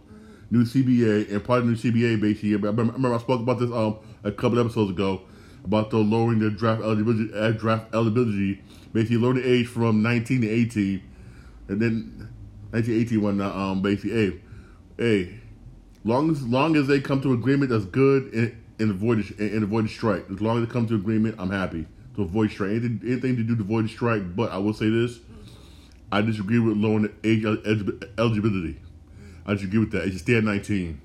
new 0.52 0.64
CBA 0.64 1.32
and 1.32 1.42
part 1.42 1.60
of 1.60 1.66
new 1.66 1.74
CBA 1.74 2.20
basically. 2.20 2.54
I 2.54 2.70
remember, 2.70 3.14
I 3.14 3.18
spoke 3.18 3.40
about 3.40 3.58
this 3.58 3.72
um 3.72 3.98
a 4.22 4.30
couple 4.30 4.60
episodes 4.60 4.90
ago 4.90 5.22
about 5.64 5.90
the 5.90 5.96
lowering 5.96 6.40
the 6.40 6.50
draft 6.50 6.82
eligibility, 6.82 7.32
uh, 7.34 7.52
draft 7.52 7.94
eligibility, 7.94 8.62
basically 8.92 9.16
lowering 9.16 9.42
the 9.42 9.50
age 9.50 9.66
from 9.66 10.02
19 10.02 10.42
to 10.42 10.48
18, 10.50 11.02
and 11.68 11.80
then 11.80 12.28
1918 12.70 13.22
when 13.22 13.40
uh, 13.40 13.50
um 13.50 13.80
basically 13.80 14.10
hey 14.10 14.40
hey 14.98 15.40
long 16.04 16.30
as 16.30 16.42
long 16.42 16.76
as 16.76 16.86
they 16.86 17.00
come 17.00 17.20
to 17.22 17.32
agreement 17.32 17.70
that's 17.70 17.86
good 17.86 18.32
and 18.34 18.56
and 18.78 18.90
avoid 18.90 19.18
and 19.38 19.72
a 19.72 19.88
strike. 19.88 20.26
As 20.30 20.40
long 20.40 20.58
as 20.58 20.64
it 20.64 20.70
comes 20.70 20.88
to 20.90 20.96
agreement, 20.96 21.36
I'm 21.38 21.50
happy 21.50 21.86
to 22.16 22.22
avoid 22.22 22.50
strike. 22.50 22.70
Anything, 22.70 23.00
anything 23.06 23.36
to 23.36 23.42
do 23.42 23.56
to 23.56 23.62
avoid 23.62 23.86
a 23.86 23.88
strike. 23.88 24.34
But 24.36 24.50
I 24.50 24.58
will 24.58 24.74
say 24.74 24.90
this: 24.90 25.20
I 26.10 26.20
disagree 26.20 26.58
with 26.58 26.76
lowering 26.76 27.02
the 27.02 27.12
age 27.28 27.44
eligibility. 28.18 28.81
I 29.46 29.54
disagree 29.54 29.80
with 29.80 29.92
that. 29.92 30.04
It 30.04 30.12
should 30.12 30.20
stay 30.20 30.36
at 30.36 30.44
19. 30.44 31.00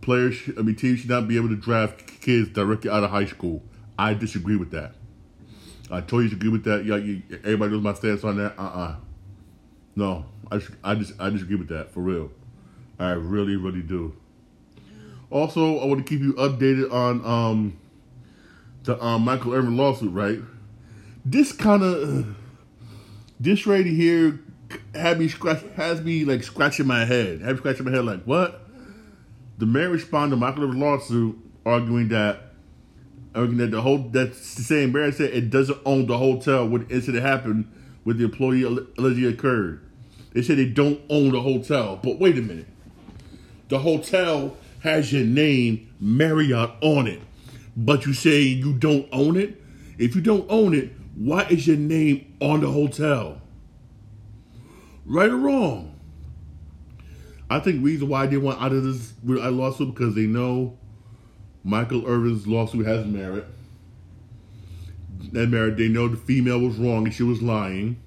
Players, 0.00 0.36
I 0.58 0.62
mean, 0.62 0.74
teams 0.74 1.00
should 1.00 1.10
not 1.10 1.28
be 1.28 1.36
able 1.36 1.48
to 1.48 1.56
draft 1.56 2.20
kids 2.20 2.48
directly 2.48 2.90
out 2.90 3.04
of 3.04 3.10
high 3.10 3.26
school. 3.26 3.62
I 3.98 4.14
disagree 4.14 4.56
with 4.56 4.70
that. 4.72 4.94
I 5.90 6.00
totally 6.00 6.24
disagree 6.24 6.48
with 6.48 6.64
that. 6.64 6.84
Yeah, 6.84 6.96
you, 6.96 7.22
everybody 7.30 7.72
knows 7.72 7.82
my 7.82 7.94
stance 7.94 8.24
on 8.24 8.38
that. 8.38 8.58
Uh 8.58 8.62
uh-uh. 8.62 8.78
uh 8.78 8.96
No, 9.94 10.24
I 10.50 10.58
just, 10.58 10.70
I 10.82 10.94
just, 10.94 11.12
I 11.20 11.30
disagree 11.30 11.56
with 11.56 11.68
that 11.68 11.92
for 11.92 12.00
real. 12.00 12.30
I 12.98 13.10
really, 13.12 13.56
really 13.56 13.82
do. 13.82 14.16
Also, 15.30 15.78
I 15.78 15.86
want 15.86 16.04
to 16.04 16.08
keep 16.08 16.20
you 16.20 16.34
updated 16.34 16.92
on 16.92 17.24
um, 17.24 17.78
the 18.84 19.02
um, 19.02 19.22
Michael 19.22 19.54
Irvin 19.54 19.76
lawsuit, 19.76 20.12
right? 20.12 20.38
This 21.24 21.52
kind 21.52 21.82
of 21.82 22.36
this 23.40 23.66
right 23.66 23.86
here 23.86 24.40
had 24.94 25.18
me 25.18 25.28
scratch 25.28 25.62
has 25.76 26.02
me 26.02 26.24
like 26.24 26.42
scratching 26.42 26.86
my 26.86 27.04
head. 27.04 27.40
Have 27.40 27.56
me 27.56 27.58
scratching 27.58 27.84
my 27.84 27.90
head 27.90 28.04
like 28.04 28.22
what? 28.24 28.66
The 29.58 29.66
mayor 29.66 29.90
responded 29.90 30.36
to 30.36 30.40
Michael 30.40 30.64
Irvin 30.64 30.80
lawsuit, 30.80 31.38
arguing 31.64 32.08
that 32.08 32.52
arguing 33.34 33.58
that 33.58 33.70
the 33.70 33.82
whole 33.82 33.98
that's 33.98 34.38
same 34.38 34.92
Mayor 34.92 35.12
said 35.12 35.30
it 35.30 35.50
doesn't 35.50 35.78
own 35.84 36.06
the 36.06 36.18
hotel 36.18 36.68
when 36.68 36.86
the 36.86 36.94
incident 36.94 37.24
happened 37.24 37.70
with 38.04 38.18
the 38.18 38.24
employee 38.24 38.62
allegedly 38.62 39.26
occurred. 39.26 39.80
They 40.32 40.42
said 40.42 40.58
they 40.58 40.66
don't 40.66 41.00
own 41.08 41.32
the 41.32 41.40
hotel, 41.40 42.00
but 42.02 42.18
wait 42.18 42.38
a 42.38 42.42
minute. 42.42 42.66
The 43.68 43.78
hotel 43.78 44.56
has 44.80 45.12
your 45.12 45.24
name 45.24 45.94
Marriott 46.00 46.70
on 46.80 47.06
it, 47.06 47.20
but 47.76 48.06
you 48.06 48.14
say 48.14 48.40
you 48.40 48.72
don't 48.72 49.08
own 49.12 49.36
it. 49.36 49.62
If 49.98 50.14
you 50.14 50.20
don't 50.20 50.46
own 50.50 50.74
it, 50.74 50.92
why 51.14 51.42
is 51.44 51.66
your 51.66 51.76
name 51.76 52.34
on 52.40 52.60
the 52.60 52.70
hotel? 52.70 53.41
Right 55.04 55.30
or 55.30 55.36
wrong? 55.36 55.98
I 57.50 57.58
think 57.58 57.84
reason 57.84 58.08
why 58.08 58.26
they 58.26 58.38
want 58.38 58.62
out 58.62 58.72
of 58.72 58.82
this 58.84 59.12
lawsuit 59.24 59.94
because 59.94 60.14
they 60.14 60.26
know 60.26 60.78
Michael 61.64 62.06
Irvin's 62.06 62.46
lawsuit 62.46 62.86
has 62.86 63.04
merit. 63.06 63.46
That 65.32 65.48
merit, 65.48 65.76
they 65.76 65.88
know 65.88 66.08
the 66.08 66.16
female 66.16 66.60
was 66.60 66.76
wrong 66.76 67.04
and 67.04 67.14
she 67.14 67.22
was 67.22 67.42
lying, 67.42 68.00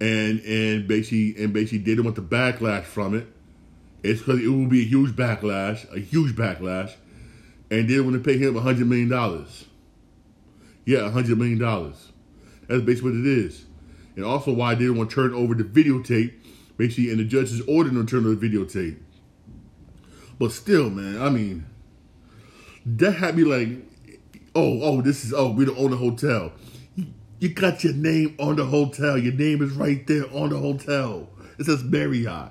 and 0.00 0.40
and 0.40 0.86
basically 0.86 1.34
and 1.42 1.52
basically 1.52 1.78
didn't 1.78 2.04
want 2.04 2.16
the 2.16 2.22
backlash 2.22 2.84
from 2.84 3.14
it. 3.14 3.26
It's 4.02 4.20
because 4.20 4.40
it 4.40 4.48
will 4.48 4.66
be 4.66 4.82
a 4.82 4.84
huge 4.84 5.16
backlash, 5.16 5.90
a 5.94 5.98
huge 5.98 6.36
backlash, 6.36 6.94
and 7.70 7.88
they 7.88 8.00
want 8.00 8.14
to 8.14 8.20
pay 8.20 8.38
him 8.38 8.56
a 8.56 8.60
hundred 8.60 8.86
million 8.86 9.08
dollars. 9.08 9.64
Yeah, 10.84 11.06
a 11.06 11.10
hundred 11.10 11.38
million 11.38 11.58
dollars. 11.58 12.12
That's 12.68 12.82
basically 12.82 13.10
what 13.10 13.20
it 13.20 13.26
is, 13.26 13.64
and 14.16 14.24
also 14.24 14.52
why 14.52 14.74
they 14.74 14.80
didn't 14.80 14.96
want 14.96 15.10
to 15.10 15.14
turn 15.14 15.34
over 15.34 15.54
the 15.54 15.64
videotape. 15.64 16.32
Basically, 16.76 17.10
and 17.10 17.20
the 17.20 17.24
judge's 17.24 17.60
ordered 17.62 17.94
them 17.94 18.06
to 18.06 18.10
turn 18.10 18.26
over 18.26 18.34
the 18.34 18.48
videotape. 18.48 18.98
But 20.38 20.50
still, 20.50 20.90
man, 20.90 21.22
I 21.22 21.30
mean, 21.30 21.66
that 22.84 23.12
had 23.12 23.36
me 23.36 23.44
like, 23.44 23.68
oh, 24.54 24.82
oh, 24.82 25.00
this 25.00 25.24
is 25.24 25.32
oh, 25.32 25.50
we 25.50 25.64
don't 25.64 25.78
own 25.78 25.92
the 25.92 25.96
hotel. 25.96 26.52
You, 26.96 27.06
you 27.38 27.50
got 27.50 27.84
your 27.84 27.92
name 27.92 28.34
on 28.38 28.56
the 28.56 28.64
hotel. 28.64 29.16
Your 29.16 29.32
name 29.32 29.62
is 29.62 29.72
right 29.72 30.04
there 30.06 30.24
on 30.34 30.50
the 30.50 30.58
hotel. 30.58 31.28
It 31.58 31.66
says 31.66 31.84
Marriott. 31.84 32.50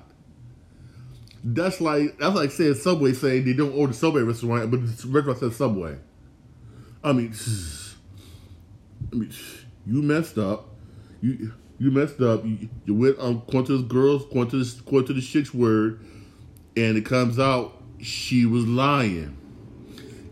That's 1.46 1.80
like 1.82 2.18
that's 2.18 2.34
like 2.34 2.50
saying 2.50 2.74
Subway 2.74 3.12
saying 3.12 3.44
they 3.44 3.52
don't 3.52 3.74
own 3.74 3.88
the 3.88 3.94
Subway 3.94 4.22
restaurant, 4.22 4.70
but 4.70 4.80
the 4.80 5.08
restaurant 5.08 5.38
says 5.38 5.56
Subway. 5.56 5.98
I 7.02 7.12
mean, 7.12 7.34
I 9.12 9.16
mean, 9.16 9.32
you 9.86 10.02
messed 10.02 10.38
up. 10.38 10.73
You 11.24 11.54
you 11.78 11.90
messed 11.90 12.20
up. 12.20 12.44
You, 12.44 12.68
you 12.84 12.94
went 12.94 13.16
to 13.18 13.62
this 13.62 13.80
girls, 13.88 14.24
according 14.24 14.50
to 14.50 15.12
the 15.14 15.22
chick's 15.22 15.54
word, 15.54 16.04
and 16.76 16.98
it 16.98 17.06
comes 17.06 17.38
out 17.38 17.82
she 17.98 18.44
was 18.44 18.66
lying. 18.66 19.34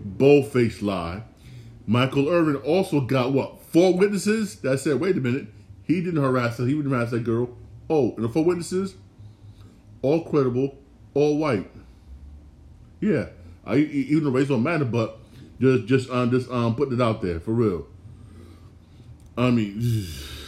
Bold-faced 0.04 0.82
lie. 0.82 1.22
Michael 1.86 2.28
Irvin 2.28 2.56
also 2.56 3.00
got 3.00 3.32
what 3.32 3.64
four 3.64 3.96
witnesses 3.96 4.56
that 4.56 4.80
said, 4.80 5.00
"Wait 5.00 5.16
a 5.16 5.20
minute, 5.20 5.46
he 5.82 6.02
didn't 6.02 6.22
harass 6.22 6.58
her. 6.58 6.66
He 6.66 6.74
didn't 6.74 6.90
harass 6.90 7.10
that 7.12 7.24
girl." 7.24 7.56
Oh, 7.88 8.14
and 8.16 8.24
the 8.24 8.28
four 8.28 8.44
witnesses, 8.44 8.94
all 10.02 10.24
credible, 10.24 10.76
all 11.14 11.38
white. 11.38 11.70
Yeah, 13.00 13.28
I, 13.64 13.76
even 13.76 14.24
the 14.24 14.30
race 14.30 14.48
don't 14.48 14.62
matter, 14.62 14.84
but 14.84 15.18
just 15.58 15.86
just 15.86 16.10
um 16.10 16.30
just 16.30 16.50
um 16.50 16.76
putting 16.76 16.94
it 16.94 17.00
out 17.00 17.22
there 17.22 17.40
for 17.40 17.52
real. 17.52 17.86
I 19.38 19.50
mean, 19.50 19.80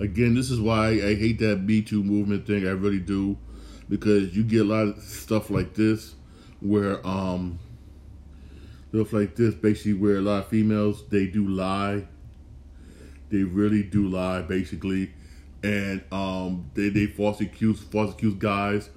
again, 0.00 0.34
this 0.34 0.50
is 0.50 0.60
why 0.60 0.88
I 0.88 1.14
hate 1.14 1.38
that 1.40 1.58
Me 1.58 1.82
Too 1.82 2.02
movement 2.02 2.46
thing. 2.46 2.66
I 2.66 2.70
really 2.70 3.00
do, 3.00 3.36
because 3.88 4.36
you 4.36 4.42
get 4.42 4.62
a 4.62 4.64
lot 4.64 4.88
of 4.88 5.02
stuff 5.02 5.50
like 5.50 5.74
this 5.74 6.14
where 6.60 7.04
um 7.06 7.58
stuff 8.90 9.12
like 9.12 9.34
this 9.34 9.54
basically 9.54 9.94
where 9.94 10.16
a 10.16 10.20
lot 10.20 10.44
of 10.44 10.48
females 10.48 11.04
they 11.08 11.26
do 11.26 11.46
lie. 11.46 12.06
They 13.30 13.44
really 13.44 13.82
do 13.82 14.08
lie, 14.08 14.42
basically 14.42 15.10
and 15.62 16.02
um, 16.10 16.70
they 16.74 16.88
they 16.88 17.06
false 17.06 17.40
accuse 17.40 17.80
false 17.80 18.12
accuse 18.12 18.34
guys. 18.34 18.90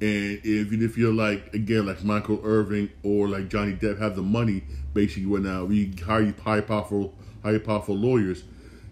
And 0.00 0.40
if 0.42 0.72
if 0.72 0.96
you're 0.96 1.12
like 1.12 1.52
again 1.54 1.86
like 1.86 2.02
Michael 2.02 2.40
Irvin 2.42 2.90
or 3.02 3.28
like 3.28 3.48
Johnny 3.48 3.74
Depp 3.74 4.00
have 4.00 4.16
the 4.16 4.22
money, 4.22 4.64
basically 4.94 5.26
when 5.26 5.44
now 5.44 5.64
we 5.64 5.92
hire 6.04 6.22
you 6.22 6.34
high 6.42 6.60
powerful 6.60 7.14
high 7.42 7.58
powerful 7.58 7.96
lawyers, 7.96 8.44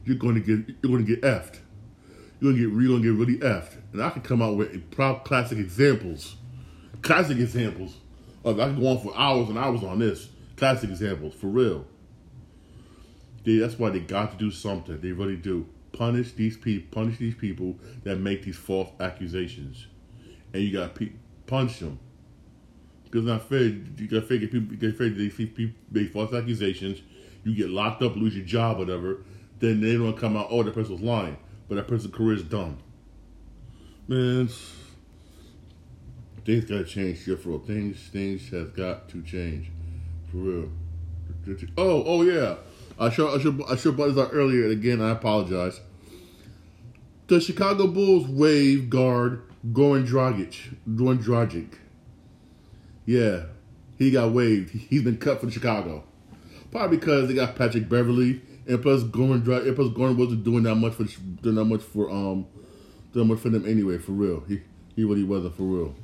you're 0.09 0.17
going 0.17 0.35
to 0.35 0.41
get 0.41 0.77
you're 0.83 0.91
going 0.91 1.05
to 1.05 1.17
get 1.17 1.23
effed. 1.23 1.59
You're 2.41 2.53
going 2.53 2.57
to 2.57 2.71
get 2.71 2.81
you're 2.81 2.89
going 2.89 3.03
to 3.03 3.13
get 3.13 3.19
really 3.19 3.39
effed. 3.39 3.77
And 3.93 4.03
I 4.03 4.11
can 4.11 4.23
come 4.23 4.41
out 4.41 4.57
with 4.57 4.91
proud 4.91 5.25
classic 5.25 5.59
examples, 5.59 6.37
classic 7.03 7.39
examples. 7.39 7.97
Of, 8.45 8.59
I 8.59 8.67
can 8.67 8.81
go 8.81 8.89
on 8.89 9.01
for 9.01 9.17
hours 9.17 9.49
and 9.49 9.59
hours 9.59 9.83
on 9.83 9.99
this. 9.99 10.31
Classic 10.57 10.89
examples 10.89 11.35
for 11.35 11.49
real. 11.49 11.85
They, 13.45 13.57
that's 13.57 13.79
why 13.79 13.91
they 13.91 14.01
got 14.01 14.33
to 14.33 14.37
do 14.39 14.51
something. 14.51 15.01
They 15.01 15.13
really 15.13 15.37
do 15.37 15.67
punish 15.93 16.33
these 16.33 16.57
people, 16.57 16.89
punish 16.91 17.19
these 17.19 17.35
people 17.35 17.77
that 18.05 18.17
make 18.17 18.45
these 18.45 18.57
false 18.57 18.91
accusations, 19.01 19.87
and 20.53 20.63
you 20.63 20.73
got 20.73 20.95
to 20.95 21.11
punch 21.47 21.81
them. 21.81 21.99
Because 23.05 23.25
not 23.25 23.49
fair. 23.49 23.61
You 23.63 24.09
got 24.09 24.21
to 24.21 24.23
figure 24.23 24.49
people 24.49 24.77
get 24.77 24.97
fair. 24.97 25.11
They 25.11 25.29
people 25.29 25.75
make 25.91 26.13
false 26.13 26.33
accusations. 26.33 27.01
You 27.45 27.55
get 27.55 27.71
locked 27.71 28.03
up, 28.03 28.17
lose 28.17 28.37
your 28.37 28.45
job, 28.45 28.79
whatever. 28.79 29.19
Then 29.61 29.81
they 29.81 29.95
don't 29.95 30.17
come 30.17 30.37
out. 30.37 30.49
Oh, 30.51 30.63
that 30.63 30.75
person 30.75 30.93
was 30.93 31.03
lying, 31.03 31.37
but 31.69 31.77
that 31.77 31.89
person's 31.89 32.15
career 32.15 32.37
is 32.37 32.43
done. 32.43 32.79
Man, 34.07 34.49
things 36.45 36.65
got 36.65 36.79
to 36.79 36.85
change 36.85 37.25
here 37.25 37.37
for 37.37 37.51
real. 37.51 37.59
Things 37.59 38.09
things 38.13 38.49
has 38.51 38.69
got 38.71 39.09
to 39.11 39.23
change 39.23 39.71
for 40.31 40.37
real. 40.39 40.71
Oh, 41.77 42.05
oh 42.05 42.23
yeah. 42.23 42.57
I 42.99 43.11
should 43.11 43.35
I 43.35 43.41
should 43.41 43.63
I 43.69 43.77
should 43.77 43.97
brought 43.97 44.09
this 44.09 44.19
out 44.19 44.31
earlier. 44.33 44.65
And 44.65 44.73
again, 44.73 45.01
I 45.01 45.11
apologize. 45.11 45.81
The 47.29 47.41
Chicago 47.41 47.87
Bulls 47.87 48.27
wave 48.27 48.89
guard 48.91 49.43
Goran 49.73 50.07
Dragic. 50.07 50.75
Goran 50.89 51.23
Dragic. 51.23 51.75
Yeah, 53.05 53.45
he 53.99 54.11
got 54.11 54.33
waived. 54.33 54.71
He's 54.71 55.03
been 55.03 55.19
cut 55.19 55.41
from 55.41 55.51
Chicago. 55.51 56.05
Probably 56.71 56.99
because 56.99 57.29
they 57.29 57.35
got 57.35 57.57
Patrick 57.57 57.89
Beverley, 57.89 58.43
and 58.69 58.83
plus 58.83 59.03
Goran 59.05 59.43
Dragic, 59.43 59.75
plus 59.75 59.89
Goran 59.89 60.17
wasn't 60.17 60.45
doing 60.45 60.63
that 60.65 60.77
much 60.77 60.95
for 60.95 61.05
doing 61.43 61.57
that 61.57 61.65
much 61.65 61.83
for 61.83 62.11
um 62.11 62.47
doing 63.13 63.29
much 63.29 63.41
for 63.41 63.49
them 63.49 63.67
anyway. 63.67 63.99
For 63.99 64.13
real, 64.13 64.45
he 64.47 64.61
he 64.95 65.05
really 65.05 65.25
wasn't 65.25 65.57
for 65.57 65.65
real. 65.65 65.95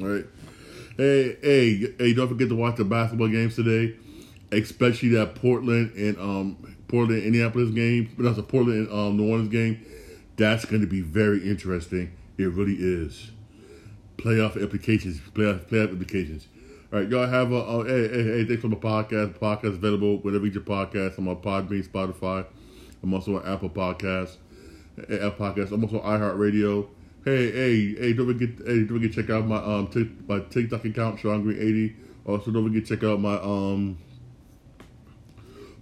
All 0.00 0.06
right. 0.06 0.26
Hey, 0.96 1.36
hey, 1.42 1.94
hey! 1.98 2.12
Don't 2.12 2.28
forget 2.28 2.48
to 2.48 2.56
watch 2.56 2.76
the 2.76 2.84
basketball 2.84 3.28
games 3.28 3.54
today 3.54 3.94
especially 4.52 5.10
that 5.10 5.34
Portland 5.34 5.92
and 5.94 6.18
um, 6.18 6.76
Portland 6.88 7.22
Indianapolis 7.22 7.70
game, 7.70 8.10
but 8.16 8.24
that's 8.24 8.38
a 8.38 8.42
Portland 8.42 8.88
and 8.88 8.98
um, 8.98 9.16
New 9.16 9.30
Orleans 9.30 9.48
game. 9.48 9.84
That's 10.36 10.64
going 10.64 10.82
to 10.82 10.86
be 10.86 11.00
very 11.00 11.48
interesting. 11.48 12.12
It 12.36 12.46
really 12.46 12.74
is. 12.74 13.30
Playoff 14.16 14.60
implications. 14.60 15.20
Playoff 15.20 15.66
playoff 15.66 15.90
implications. 15.90 16.46
All 16.90 17.00
right, 17.00 17.08
y'all 17.10 17.26
have 17.26 17.52
a 17.52 17.56
uh, 17.58 17.84
hey, 17.84 18.08
hey 18.08 18.22
hey 18.22 18.44
thanks 18.46 18.62
for 18.62 18.68
my 18.68 18.76
podcast. 18.78 19.34
The 19.34 19.38
podcast 19.38 19.74
available 19.74 20.16
wherever 20.20 20.46
you 20.46 20.50
get 20.50 20.66
your 20.66 20.76
podcast. 20.76 21.18
I'm 21.18 21.28
on 21.28 21.36
Podbean, 21.36 21.86
Spotify. 21.86 22.46
I'm 23.02 23.12
also 23.12 23.36
on 23.36 23.46
Apple 23.46 23.68
Podcasts. 23.68 24.38
Apple 24.98 25.32
Podcasts. 25.32 25.70
I'm 25.70 25.84
also 25.84 26.00
on 26.00 26.18
iHeartRadio. 26.18 26.88
Hey 27.26 27.50
hey 27.50 27.94
hey! 27.94 28.12
Don't 28.14 28.26
forget 28.26 28.48
hey 28.66 28.84
don't 28.84 28.88
forget 28.88 29.12
check 29.12 29.28
out 29.28 29.44
my 29.46 29.58
um 29.58 29.88
t- 29.88 30.10
my 30.26 30.40
TikTok 30.40 30.82
account 30.86 31.20
Shawn 31.20 31.42
Green 31.42 31.58
eighty. 31.58 31.94
Also 32.24 32.50
don't 32.50 32.66
forget 32.66 32.86
check 32.86 33.04
out 33.04 33.20
my 33.20 33.34
um 33.34 33.98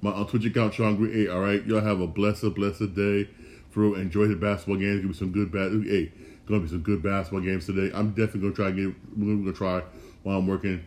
my 0.03 0.11
on 0.11 0.27
Twitch 0.27 0.45
account, 0.47 0.75
Shawn 0.75 0.97
Green 0.97 1.29
8. 1.29 1.31
All 1.31 1.41
right, 1.41 1.65
y'all 1.67 1.83
have 1.83 2.01
a 2.01 2.09
blessed, 2.09 2.53
blessed 2.57 2.97
day. 2.97 3.29
Real, 3.77 3.95
enjoy 3.95 4.27
the 4.27 4.35
basketball 4.35 4.79
games. 4.79 5.03
Give 5.03 5.11
me 5.11 5.15
some 5.15 5.31
good 5.31 5.53
bad. 5.53 5.71
Hey, 5.87 6.11
gonna 6.49 6.63
be 6.63 6.69
some 6.69 6.81
good 6.81 7.01
basketball 7.01 7.43
games 7.43 7.67
today. 7.67 7.95
I'm 7.95 8.09
definitely 8.09 8.41
gonna 8.41 8.55
try 8.55 8.71
to 8.73 8.73
get. 8.73 8.97
We're 9.17 9.37
gonna 9.37 9.53
try 9.53 9.83
while 10.25 10.39
I'm 10.39 10.49
working 10.49 10.83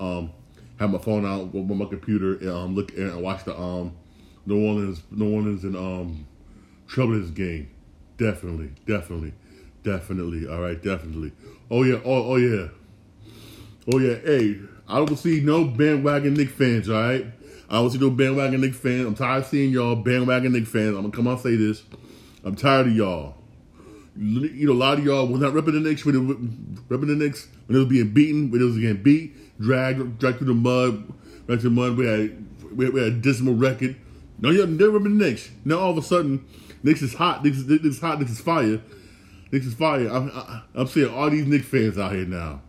um 0.00 0.32
have 0.78 0.90
my 0.90 0.98
phone 0.98 1.24
out 1.24 1.54
with 1.54 1.76
my 1.76 1.86
computer 1.86 2.34
and 2.34 2.50
um 2.50 2.74
look 2.74 2.92
and 2.96 3.22
watch 3.22 3.44
the 3.44 3.58
um 3.58 3.94
New 4.46 4.66
Orleans 4.66 5.02
New 5.10 5.34
Orleans 5.34 5.64
and 5.64 5.76
um 5.76 6.26
Trailblazers 6.88 7.34
game. 7.34 7.70
Definitely, 8.16 8.70
definitely, 8.86 9.32
definitely. 9.82 10.48
All 10.48 10.60
right, 10.60 10.80
definitely. 10.82 11.32
Oh 11.70 11.82
yeah. 11.82 12.00
Oh 12.04 12.32
oh 12.32 12.36
yeah. 12.36 12.68
Oh 13.92 13.98
yeah. 13.98 14.16
Hey, 14.24 14.58
I 14.88 14.96
don't 14.96 15.16
see 15.16 15.40
no 15.40 15.64
bandwagon 15.64 16.34
Knick 16.34 16.50
fans. 16.50 16.88
All 16.88 17.00
right. 17.00 17.26
I 17.68 17.74
don't 17.74 17.90
see 17.90 17.98
no 17.98 18.10
bandwagon 18.10 18.60
Knick 18.60 18.74
fans. 18.74 19.06
I'm 19.06 19.14
tired 19.14 19.44
of 19.44 19.46
seeing 19.46 19.70
y'all 19.70 19.96
bandwagon 19.96 20.52
Knick 20.52 20.66
fans. 20.66 20.90
I'm 20.90 21.02
gonna 21.02 21.10
come 21.10 21.26
out 21.26 21.32
and 21.32 21.40
say 21.40 21.56
this. 21.56 21.82
I'm 22.44 22.54
tired 22.54 22.88
of 22.88 22.92
y'all. 22.94 23.34
You 24.16 24.66
know, 24.66 24.72
a 24.72 24.74
lot 24.74 24.98
of 24.98 25.04
y'all 25.04 25.26
was 25.26 25.40
not 25.40 25.54
repping 25.54 25.72
the 25.72 25.80
Knicks 25.80 26.04
when 26.04 26.14
repping 26.88 27.06
the 27.08 27.16
Knicks 27.16 27.48
when 27.66 27.74
they 27.74 27.78
was 27.80 27.88
being 27.88 28.10
beaten, 28.10 28.50
when 28.50 28.60
they 28.60 28.66
was 28.66 28.78
getting 28.78 29.02
beat, 29.02 29.34
dragged, 29.60 30.18
dragged 30.18 30.38
through 30.38 30.48
the 30.48 30.54
mud, 30.54 31.06
dragged 31.46 31.62
through 31.62 31.70
the 31.70 31.76
mud. 31.76 31.96
We 31.96 32.06
had 32.06 32.76
we 32.76 32.84
had, 32.86 32.94
we 32.94 33.02
had 33.02 33.12
a 33.12 33.16
dismal 33.16 33.54
record. 33.54 33.96
No, 34.38 34.50
you're 34.50 34.66
never 34.66 34.98
been 34.98 35.18
Knicks. 35.18 35.50
Now 35.64 35.78
all 35.78 35.90
of 35.90 35.98
a 35.98 36.02
sudden, 36.02 36.44
Knicks 36.82 37.02
is 37.02 37.14
hot. 37.14 37.44
Knicks 37.44 37.58
is, 37.58 37.66
Knicks 37.66 37.84
is 37.84 38.00
hot. 38.00 38.18
Knicks 38.18 38.32
is 38.32 38.40
fire. 38.40 38.80
Knicks 39.52 39.66
is 39.66 39.74
fire. 39.74 40.08
I'm, 40.08 40.30
I, 40.34 40.62
I'm 40.74 40.86
seeing 40.86 41.12
all 41.12 41.30
these 41.30 41.46
Knicks 41.46 41.66
fans 41.66 41.98
out 41.98 42.12
here 42.12 42.26
now. 42.26 42.62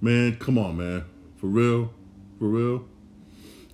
Man, 0.00 0.36
come 0.36 0.58
on, 0.58 0.76
man. 0.76 1.04
For 1.36 1.46
real, 1.46 1.92
for 2.38 2.46
real. 2.46 2.84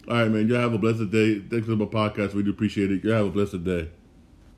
All 0.09 0.16
right, 0.16 0.31
man. 0.31 0.48
Y'all 0.48 0.61
have 0.61 0.72
a 0.72 0.79
blessed 0.79 1.11
day. 1.11 1.40
Thanks 1.40 1.66
for 1.66 1.77
my 1.77 1.85
podcast. 1.85 2.35
We 2.35 2.42
do 2.42 2.51
appreciate 2.51 2.90
it. 2.90 3.05
Y'all 3.05 3.14
have 3.14 3.27
a 3.27 3.31
blessed 3.31 3.64
day. 3.64 3.90